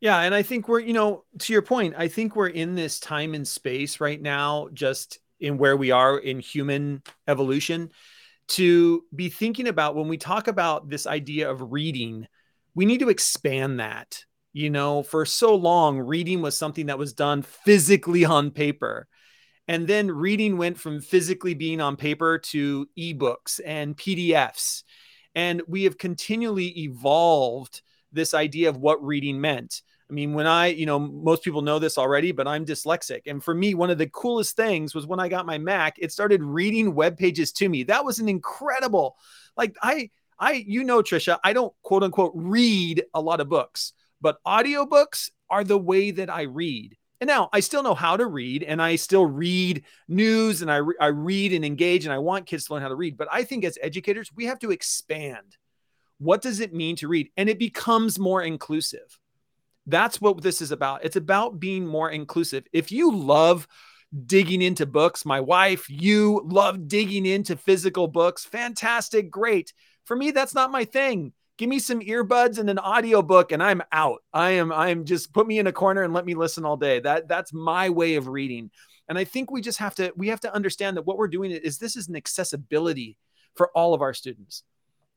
Yeah. 0.00 0.20
And 0.20 0.34
I 0.34 0.42
think 0.42 0.68
we're, 0.68 0.80
you 0.80 0.92
know, 0.92 1.24
to 1.40 1.52
your 1.52 1.62
point, 1.62 1.94
I 1.96 2.08
think 2.08 2.36
we're 2.36 2.48
in 2.48 2.74
this 2.74 3.00
time 3.00 3.34
and 3.34 3.46
space 3.46 4.00
right 4.00 4.20
now, 4.20 4.68
just 4.72 5.18
in 5.40 5.58
where 5.58 5.76
we 5.76 5.90
are 5.90 6.18
in 6.18 6.38
human 6.38 7.02
evolution, 7.26 7.90
to 8.48 9.04
be 9.14 9.28
thinking 9.28 9.68
about 9.68 9.96
when 9.96 10.08
we 10.08 10.16
talk 10.16 10.48
about 10.48 10.88
this 10.88 11.06
idea 11.06 11.50
of 11.50 11.72
reading, 11.72 12.26
we 12.74 12.86
need 12.86 13.00
to 13.00 13.08
expand 13.08 13.80
that. 13.80 14.24
You 14.52 14.68
know, 14.68 15.04
for 15.04 15.24
so 15.24 15.54
long, 15.54 16.00
reading 16.00 16.42
was 16.42 16.58
something 16.58 16.86
that 16.86 16.98
was 16.98 17.12
done 17.12 17.42
physically 17.42 18.24
on 18.24 18.50
paper. 18.50 19.06
And 19.68 19.86
then 19.86 20.10
reading 20.10 20.58
went 20.58 20.76
from 20.76 21.00
physically 21.00 21.54
being 21.54 21.80
on 21.80 21.96
paper 21.96 22.38
to 22.38 22.88
ebooks 22.98 23.60
and 23.64 23.96
PDFs 23.96 24.82
and 25.34 25.62
we 25.66 25.84
have 25.84 25.98
continually 25.98 26.68
evolved 26.80 27.82
this 28.12 28.34
idea 28.34 28.68
of 28.68 28.76
what 28.76 29.04
reading 29.04 29.40
meant. 29.40 29.82
I 30.10 30.12
mean, 30.12 30.32
when 30.32 30.46
I, 30.46 30.66
you 30.66 30.86
know, 30.86 30.98
most 30.98 31.44
people 31.44 31.62
know 31.62 31.78
this 31.78 31.96
already, 31.96 32.32
but 32.32 32.48
I'm 32.48 32.66
dyslexic. 32.66 33.22
And 33.26 33.42
for 33.42 33.54
me, 33.54 33.74
one 33.74 33.90
of 33.90 33.98
the 33.98 34.08
coolest 34.08 34.56
things 34.56 34.92
was 34.92 35.06
when 35.06 35.20
I 35.20 35.28
got 35.28 35.46
my 35.46 35.56
Mac, 35.56 35.96
it 35.98 36.10
started 36.10 36.42
reading 36.42 36.94
web 36.96 37.16
pages 37.16 37.52
to 37.52 37.68
me. 37.68 37.84
That 37.84 38.04
was 38.04 38.18
an 38.18 38.28
incredible, 38.28 39.16
like, 39.56 39.76
I, 39.80 40.10
I, 40.36 40.64
you 40.66 40.82
know, 40.82 41.00
Trisha, 41.02 41.38
I 41.44 41.52
don't 41.52 41.72
quote 41.82 42.02
unquote 42.02 42.32
read 42.34 43.04
a 43.14 43.20
lot 43.20 43.40
of 43.40 43.48
books, 43.48 43.92
but 44.20 44.42
audiobooks 44.44 45.30
are 45.48 45.62
the 45.62 45.78
way 45.78 46.10
that 46.10 46.28
I 46.28 46.42
read. 46.42 46.96
And 47.20 47.28
now 47.28 47.50
I 47.52 47.60
still 47.60 47.82
know 47.82 47.94
how 47.94 48.16
to 48.16 48.26
read 48.26 48.62
and 48.62 48.80
I 48.80 48.96
still 48.96 49.26
read 49.26 49.84
news 50.08 50.62
and 50.62 50.70
I, 50.70 50.76
re- 50.76 50.96
I 50.98 51.08
read 51.08 51.52
and 51.52 51.64
engage 51.64 52.04
and 52.06 52.12
I 52.12 52.18
want 52.18 52.46
kids 52.46 52.64
to 52.64 52.72
learn 52.72 52.82
how 52.82 52.88
to 52.88 52.94
read. 52.94 53.18
But 53.18 53.28
I 53.30 53.44
think 53.44 53.64
as 53.64 53.78
educators, 53.82 54.30
we 54.34 54.46
have 54.46 54.58
to 54.60 54.70
expand. 54.70 55.58
What 56.18 56.40
does 56.40 56.60
it 56.60 56.72
mean 56.72 56.96
to 56.96 57.08
read? 57.08 57.30
And 57.36 57.48
it 57.48 57.58
becomes 57.58 58.18
more 58.18 58.42
inclusive. 58.42 59.18
That's 59.86 60.20
what 60.20 60.42
this 60.42 60.62
is 60.62 60.72
about. 60.72 61.04
It's 61.04 61.16
about 61.16 61.60
being 61.60 61.86
more 61.86 62.10
inclusive. 62.10 62.64
If 62.72 62.90
you 62.90 63.14
love 63.14 63.68
digging 64.26 64.62
into 64.62 64.86
books, 64.86 65.24
my 65.24 65.40
wife, 65.40 65.88
you 65.90 66.42
love 66.44 66.88
digging 66.88 67.26
into 67.26 67.56
physical 67.56 68.08
books, 68.08 68.44
fantastic, 68.44 69.30
great. 69.30 69.72
For 70.04 70.16
me, 70.16 70.30
that's 70.30 70.54
not 70.54 70.70
my 70.72 70.84
thing 70.84 71.32
give 71.60 71.68
me 71.68 71.78
some 71.78 72.00
earbuds 72.00 72.58
and 72.58 72.70
an 72.70 72.78
audiobook 72.78 73.52
and 73.52 73.62
I'm 73.62 73.82
out. 73.92 74.22
I 74.32 74.52
am 74.52 74.72
I 74.72 74.88
am 74.88 75.04
just 75.04 75.30
put 75.34 75.46
me 75.46 75.58
in 75.58 75.66
a 75.66 75.72
corner 75.72 76.02
and 76.02 76.14
let 76.14 76.24
me 76.24 76.34
listen 76.34 76.64
all 76.64 76.78
day. 76.78 77.00
That 77.00 77.28
that's 77.28 77.52
my 77.52 77.90
way 77.90 78.14
of 78.14 78.28
reading. 78.28 78.70
And 79.10 79.18
I 79.18 79.24
think 79.24 79.50
we 79.50 79.60
just 79.60 79.78
have 79.78 79.94
to 79.96 80.10
we 80.16 80.28
have 80.28 80.40
to 80.40 80.54
understand 80.54 80.96
that 80.96 81.04
what 81.04 81.18
we're 81.18 81.28
doing 81.28 81.50
is 81.50 81.76
this 81.76 81.96
is 81.96 82.08
an 82.08 82.16
accessibility 82.16 83.18
for 83.56 83.70
all 83.74 83.92
of 83.92 84.00
our 84.00 84.14
students. 84.14 84.62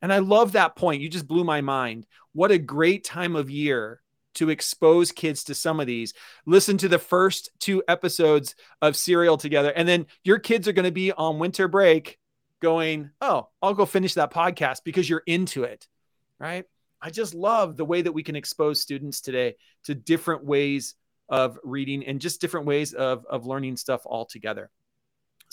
And 0.01 0.11
I 0.11 0.19
love 0.19 0.51
that 0.51 0.75
point. 0.75 1.01
You 1.01 1.07
just 1.07 1.29
blew 1.29 1.45
my 1.45 1.61
mind. 1.61 2.05
What 2.33 2.51
a 2.51 2.57
great 2.57 3.05
time 3.05 3.37
of 3.37 3.49
year 3.49 4.01
to 4.33 4.49
expose 4.49 5.13
kids 5.13 5.45
to 5.45 5.55
some 5.55 5.79
of 5.79 5.87
these. 5.87 6.13
Listen 6.45 6.77
to 6.79 6.89
the 6.89 6.99
first 6.99 7.51
two 7.59 7.83
episodes 7.87 8.55
of 8.81 8.97
Serial 8.97 9.37
together. 9.37 9.71
And 9.73 9.87
then 9.87 10.07
your 10.25 10.39
kids 10.39 10.67
are 10.67 10.73
going 10.73 10.83
to 10.83 10.91
be 10.91 11.13
on 11.13 11.39
winter 11.39 11.69
break 11.69 12.19
going, 12.59 13.11
Oh, 13.21 13.47
I'll 13.61 13.73
go 13.73 13.85
finish 13.85 14.15
that 14.15 14.33
podcast 14.33 14.79
because 14.83 15.09
you're 15.09 15.23
into 15.25 15.63
it 15.63 15.87
right? 16.39 16.65
I 17.01 17.09
just 17.09 17.33
love 17.33 17.75
the 17.75 17.85
way 17.85 18.01
that 18.01 18.11
we 18.11 18.23
can 18.23 18.35
expose 18.35 18.79
students 18.79 19.21
today 19.21 19.55
to 19.85 19.95
different 19.95 20.45
ways 20.45 20.95
of 21.29 21.57
reading 21.63 22.05
and 22.05 22.21
just 22.21 22.41
different 22.41 22.65
ways 22.65 22.93
of, 22.93 23.25
of 23.29 23.45
learning 23.45 23.77
stuff 23.77 24.01
altogether. 24.05 24.69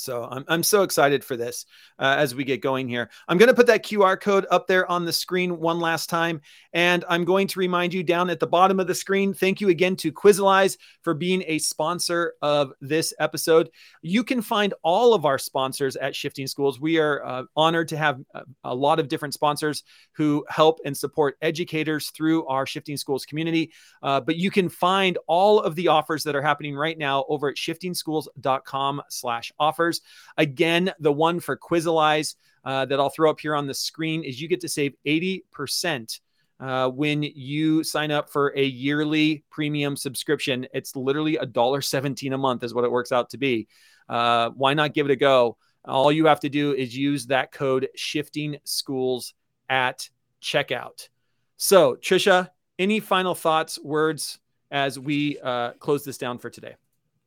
So 0.01 0.27
I'm, 0.31 0.45
I'm 0.49 0.63
so 0.63 0.83
excited 0.83 1.25
for 1.25 1.37
this 1.37 1.67
uh, 1.99 2.15
as 2.19 2.35
we 2.35 2.45
get 2.45 2.63
going 2.63 2.89
here. 2.89 3.11
I'm 3.29 3.39
going 3.39 3.49
to 3.49 3.55
put 3.55 3.67
that 3.67 3.85
QR 3.85 4.21
code 4.21 4.47
up 4.51 4.67
there 4.67 4.91
on 4.91 5.05
the 5.05 5.13
screen 5.13 5.59
one 5.59 5.81
last 5.81 6.09
time. 6.09 6.41
And 6.73 7.05
I'm 7.09 7.25
going 7.25 7.47
to 7.49 7.59
remind 7.59 7.93
you 7.93 8.03
down 8.03 8.31
at 8.31 8.41
the 8.41 8.47
bottom 8.47 8.81
of 8.81 8.87
the 8.87 8.95
screen. 8.95 9.35
Thank 9.35 9.61
you 9.61 9.69
again 9.69 9.97
to 9.97 10.13
Quizalize 10.13 10.77
for 11.03 11.15
being 11.15 11.43
a 11.47 11.59
sponsor 11.59 12.35
of 12.43 12.73
this 12.81 13.13
episode. 13.19 13.71
You 14.03 14.23
can 14.23 14.41
find 14.41 14.73
all 14.83 15.15
of 15.15 15.25
our 15.25 15.39
sponsors 15.39 15.97
at 15.97 16.15
Shifting 16.15 16.47
Schools. 16.47 16.81
We 16.81 16.99
are 16.99 17.25
uh, 17.25 17.43
honored 17.57 17.89
to 17.89 17.97
have 17.97 18.21
a, 18.35 18.43
a 18.65 18.75
lot 18.75 19.01
of 19.01 19.09
different 19.09 19.35
sponsors 19.35 19.83
who 20.13 20.45
help 20.49 20.79
and 20.85 20.97
support 20.97 21.37
educators 21.43 22.11
through 22.11 22.47
our 22.47 22.67
Shifting 22.67 22.97
Schools 22.97 23.25
community. 23.25 23.73
Uh, 24.03 24.21
but 24.21 24.37
you 24.37 24.51
can 24.51 24.69
find 24.69 25.19
all 25.27 25.61
of 25.61 25.75
the 25.75 25.89
offers 25.89 26.23
that 26.25 26.37
are 26.37 26.43
happening 26.43 26.77
right 26.77 26.97
now 26.97 27.25
over 27.29 27.49
at 27.49 27.57
shiftingschools.com 27.57 29.03
slash 29.09 29.53
offers. 29.59 29.90
Again, 30.37 30.93
the 31.01 31.13
one 31.13 31.41
for 31.41 31.57
Quizalize 31.57 32.37
uh, 32.65 32.85
that 32.87 33.01
I'll 33.01 33.11
throw 33.11 33.31
up 33.31 33.41
here 33.41 33.55
on 33.55 33.67
the 33.67 33.75
screen 33.75 34.25
is 34.25 34.41
you 34.41 34.49
get 34.49 34.61
to 34.61 34.69
save 34.69 34.95
80%. 35.07 36.21
Uh, 36.61 36.91
when 36.91 37.23
you 37.23 37.83
sign 37.83 38.11
up 38.11 38.29
for 38.29 38.53
a 38.55 38.63
yearly 38.63 39.43
premium 39.49 39.97
subscription. 39.97 40.67
It's 40.75 40.95
literally 40.95 41.39
a 41.39 41.47
dollar 41.47 41.81
seventeen 41.81 42.35
a 42.35 42.39
month 42.39 42.63
is 42.63 42.75
what 42.75 42.85
it 42.85 42.91
works 42.91 43.13
out 43.13 43.31
to 43.31 43.39
be. 43.39 43.67
Uh, 44.11 44.51
why 44.51 44.75
not 44.75 44.93
give 44.93 45.07
it 45.07 45.13
a 45.13 45.17
go? 45.17 45.57
All 45.87 46.13
you 46.13 46.27
have 46.27 46.41
to 46.41 46.51
do 46.51 46.75
is 46.75 46.95
use 46.95 47.27
that 47.29 47.51
code 47.51 47.89
shifting 47.97 48.59
schools 48.65 49.33
at 49.71 50.11
checkout. 50.43 51.09
So, 51.57 51.97
Trisha, 51.97 52.51
any 52.79 53.01
final 53.01 53.35
thoughts, 53.35 53.79
words 53.83 54.39
as 54.71 54.99
we 54.99 55.39
uh, 55.41 55.73
close 55.79 56.05
this 56.05 56.19
down 56.19 56.39
for 56.39 56.51
today? 56.51 56.77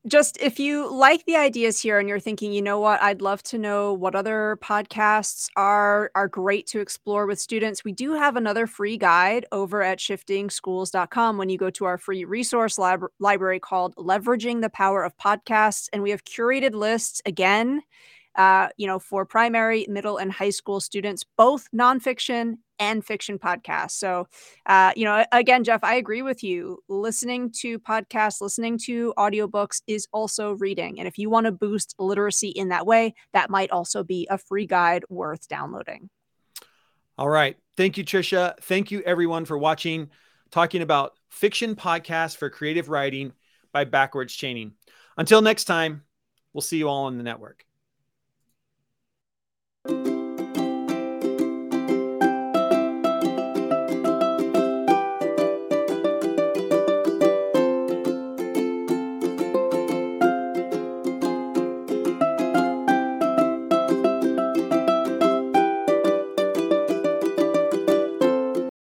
Just 0.06 0.38
if 0.42 0.60
you 0.60 0.92
like 0.94 1.26
the 1.26 1.38
ideas 1.38 1.80
here 1.80 1.98
and 1.98 2.10
you're 2.10 2.20
thinking, 2.20 2.52
you 2.52 2.62
know 2.62 2.80
what, 2.80 3.02
I'd 3.02 3.22
love 3.22 3.42
to 3.44 3.58
know 3.58 3.94
what 3.94 4.16
other 4.16 4.58
podcasts 4.62 5.48
are 5.56 6.12
are 6.14 6.28
great 6.28 6.68
to 6.68 6.82
explore 6.82 7.26
with 7.26 7.40
students. 7.40 7.86
We 7.86 7.94
do 7.94 8.14
have 8.14 8.36
another 8.36 8.68
free 8.68 8.98
guide 8.98 9.46
over 9.52 9.82
at 9.82 10.00
shiftingschools.com 10.00 11.38
when 11.38 11.50
you 11.50 11.58
go 11.58 11.70
to 11.70 11.86
our 11.86 11.98
free 11.98 12.26
resource 12.26 12.78
lab- 12.78 13.06
library 13.20 13.60
called 13.60 13.96
Leveraging 13.96 14.62
the 14.62 14.70
Power 14.70 15.04
of 15.04 15.18
Podcasts 15.18 15.88
and 15.94 16.04
we 16.04 16.10
have 16.10 16.26
curated 16.26 16.74
lists 16.74 17.22
again 17.26 17.82
uh, 18.36 18.70
you 18.78 18.88
know, 18.88 19.00
for 19.00 19.26
primary, 19.26 19.86
middle, 19.90 20.18
and 20.18 20.32
high 20.32 20.50
school 20.50 20.80
students, 20.80 21.24
both 21.38 21.68
nonfiction 21.76 22.56
and 22.80 23.06
fiction 23.06 23.38
podcasts. 23.38 23.92
So, 23.92 24.28
uh, 24.66 24.92
you 24.96 25.06
know, 25.06 25.26
again, 25.32 25.64
Jeff, 25.64 25.84
I 25.84 25.96
agree 25.96 26.22
with 26.22 26.44
you. 26.44 26.80
Listening 26.90 27.52
to 27.60 27.80
podcasts, 27.80 28.42
listening 28.42 28.78
to 28.86 29.14
audiobooks 29.18 29.82
is 29.88 30.08
also 30.12 30.54
reading. 30.54 31.00
And 31.00 31.08
if 31.08 31.18
you 31.18 31.30
want 31.30 31.46
to 31.46 31.52
boost 31.52 31.96
literacy 32.00 32.50
in 32.50 32.70
that 32.70 32.86
way, 32.86 33.14
that 33.34 33.50
might 33.50 33.72
also 33.72 34.04
be 34.04 34.28
a 34.30 34.38
free 34.38 34.66
guide 34.66 35.06
worth 35.10 35.48
downloading. 35.48 36.10
All 37.18 37.30
right. 37.30 37.58
Thank 37.78 37.98
you, 37.98 38.04
Trisha. 38.04 38.60
Thank 38.62 38.92
you, 38.92 39.02
everyone, 39.02 39.46
for 39.46 39.58
watching, 39.58 40.10
talking 40.52 40.82
about 40.82 41.14
fiction 41.30 41.76
podcasts 41.76 42.36
for 42.36 42.50
creative 42.50 42.90
writing 42.90 43.34
by 43.72 43.86
Backwards 43.86 44.34
Chaining. 44.34 44.74
Until 45.18 45.42
next 45.42 45.66
time, 45.66 46.04
we'll 46.54 46.62
see 46.62 46.78
you 46.78 46.90
all 46.90 47.06
on 47.06 47.18
the 47.18 47.24
network. 47.24 47.66